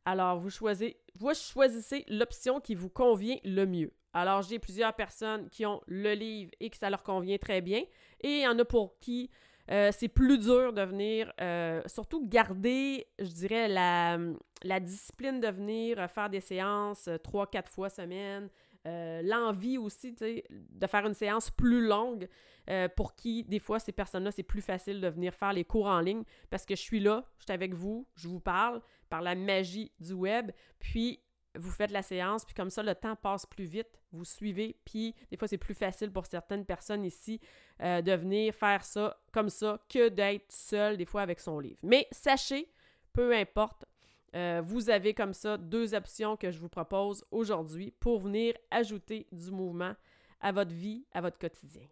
Alors, 0.06 0.40
vous 0.40 0.50
choisissez, 0.50 0.98
vous 1.20 1.34
choisissez 1.34 2.06
l'option 2.08 2.62
qui 2.62 2.76
vous 2.76 2.90
convient 2.90 3.38
le 3.44 3.66
mieux. 3.66 3.92
Alors, 4.14 4.42
j'ai 4.42 4.58
plusieurs 4.58 4.94
personnes 4.94 5.50
qui 5.50 5.66
ont 5.66 5.82
le 5.86 6.14
livre 6.14 6.52
et 6.60 6.70
que 6.70 6.78
ça 6.78 6.90
leur 6.90 7.04
convient 7.04 7.38
très 7.38 7.62
bien. 7.62 7.84
Et 8.22 8.30
il 8.30 8.42
y 8.42 8.48
en 8.48 8.58
a 8.58 8.66
pour 8.66 8.98
qui 9.00 9.30
euh, 9.70 9.92
c'est 9.92 10.08
plus 10.08 10.38
dur 10.38 10.72
de 10.72 10.82
venir, 10.82 11.32
euh, 11.42 11.82
surtout 11.88 12.26
garder, 12.26 13.06
je 13.20 13.30
dirais, 13.32 13.68
la, 13.68 14.18
la 14.64 14.80
discipline 14.80 15.42
de 15.42 15.50
venir 15.50 16.10
faire 16.10 16.30
des 16.30 16.40
séances 16.40 17.10
trois, 17.22 17.48
quatre 17.48 17.70
fois 17.70 17.90
semaine, 17.90 18.50
euh, 18.88 19.22
l'envie 19.22 19.78
aussi 19.78 20.14
de 20.14 20.88
faire 20.88 21.06
une 21.06 21.14
séance 21.14 21.52
plus 21.52 21.86
longue 21.86 22.30
euh, 22.70 22.88
pour 22.88 23.16
qui, 23.16 23.44
des 23.44 23.60
fois, 23.60 23.80
ces 23.80 23.92
personnes-là, 23.92 24.32
c'est 24.32 24.44
plus 24.44 24.62
facile 24.62 25.02
de 25.02 25.08
venir 25.08 25.34
faire 25.34 25.52
les 25.52 25.66
cours 25.66 25.88
en 25.88 26.00
ligne 26.00 26.24
parce 26.50 26.66
que 26.66 26.76
je 26.76 26.82
suis 26.82 27.02
là, 27.02 27.26
je 27.38 27.44
suis 27.44 27.54
avec 27.54 27.74
vous, 27.74 28.08
je 28.16 28.30
vous 28.30 28.40
parle 28.40 28.82
par 29.10 29.22
la 29.22 29.36
magie 29.36 29.92
du 30.00 30.14
web, 30.14 30.52
puis 30.80 31.20
vous 31.56 31.72
faites 31.72 31.92
la 31.92 32.02
séance, 32.02 32.46
puis 32.46 32.54
comme 32.54 32.70
ça, 32.70 32.84
le 32.84 32.96
temps 32.96 33.16
passe 33.16 33.46
plus 33.46 33.66
vite, 33.66 34.00
vous 34.12 34.26
suivez, 34.26 34.80
puis 34.86 35.16
des 35.32 35.38
fois, 35.38 35.48
c'est 35.48 35.58
plus 35.58 35.74
facile 35.74 36.12
pour 36.12 36.26
certaines 36.26 36.66
personnes 36.66 37.04
ici 37.04 37.42
euh, 37.82 38.02
de 38.02 38.14
venir 38.14 38.54
faire 38.54 38.84
ça 38.84 39.20
comme 39.34 39.50
ça 39.50 39.82
que 39.90 40.10
d'être 40.10 40.52
seul, 40.52 40.98
des 40.98 41.06
fois, 41.06 41.22
avec 41.22 41.40
son 41.40 41.60
livre. 41.60 41.80
Mais 41.84 42.08
sachez, 42.12 42.72
peu 43.12 43.36
importe, 43.36 43.86
euh, 44.36 44.62
vous 44.64 44.90
avez 44.90 45.14
comme 45.14 45.34
ça 45.34 45.58
deux 45.58 45.94
options 45.94 46.36
que 46.36 46.52
je 46.52 46.60
vous 46.60 46.70
propose 46.70 47.24
aujourd'hui 47.32 47.92
pour 48.00 48.20
venir 48.20 48.54
ajouter 48.72 49.28
du 49.32 49.52
mouvement 49.52 49.94
à 50.42 50.52
votre 50.52 50.74
vie, 50.74 51.06
à 51.14 51.22
votre 51.22 51.40
quotidien. 51.40 51.88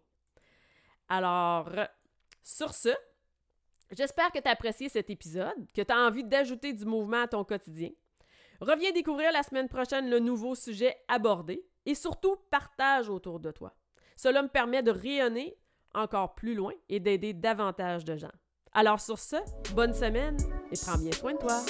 Alors, 1.08 1.70
sur 2.42 2.74
ce, 2.74 2.90
j'espère 3.90 4.30
que 4.32 4.38
tu 4.38 4.48
as 4.48 4.52
apprécié 4.52 4.88
cet 4.88 5.10
épisode, 5.10 5.70
que 5.74 5.82
tu 5.82 5.92
as 5.92 5.98
envie 5.98 6.24
d'ajouter 6.24 6.72
du 6.72 6.84
mouvement 6.84 7.22
à 7.22 7.28
ton 7.28 7.44
quotidien. 7.44 7.90
Reviens 8.60 8.92
découvrir 8.92 9.32
la 9.32 9.42
semaine 9.42 9.68
prochaine 9.68 10.08
le 10.08 10.18
nouveau 10.18 10.54
sujet 10.54 10.96
abordé 11.08 11.64
et 11.84 11.94
surtout 11.94 12.36
partage 12.50 13.08
autour 13.08 13.40
de 13.40 13.50
toi. 13.50 13.74
Cela 14.16 14.42
me 14.42 14.48
permet 14.48 14.82
de 14.82 14.90
rayonner 14.90 15.56
encore 15.94 16.34
plus 16.34 16.54
loin 16.54 16.72
et 16.88 17.00
d'aider 17.00 17.32
davantage 17.32 18.04
de 18.04 18.16
gens. 18.16 18.32
Alors 18.72 19.00
sur 19.00 19.18
ce, 19.18 19.36
bonne 19.74 19.94
semaine 19.94 20.36
et 20.70 20.76
prends 20.76 20.98
bien 20.98 21.12
soin 21.12 21.34
de 21.34 21.38
toi. 21.38 21.62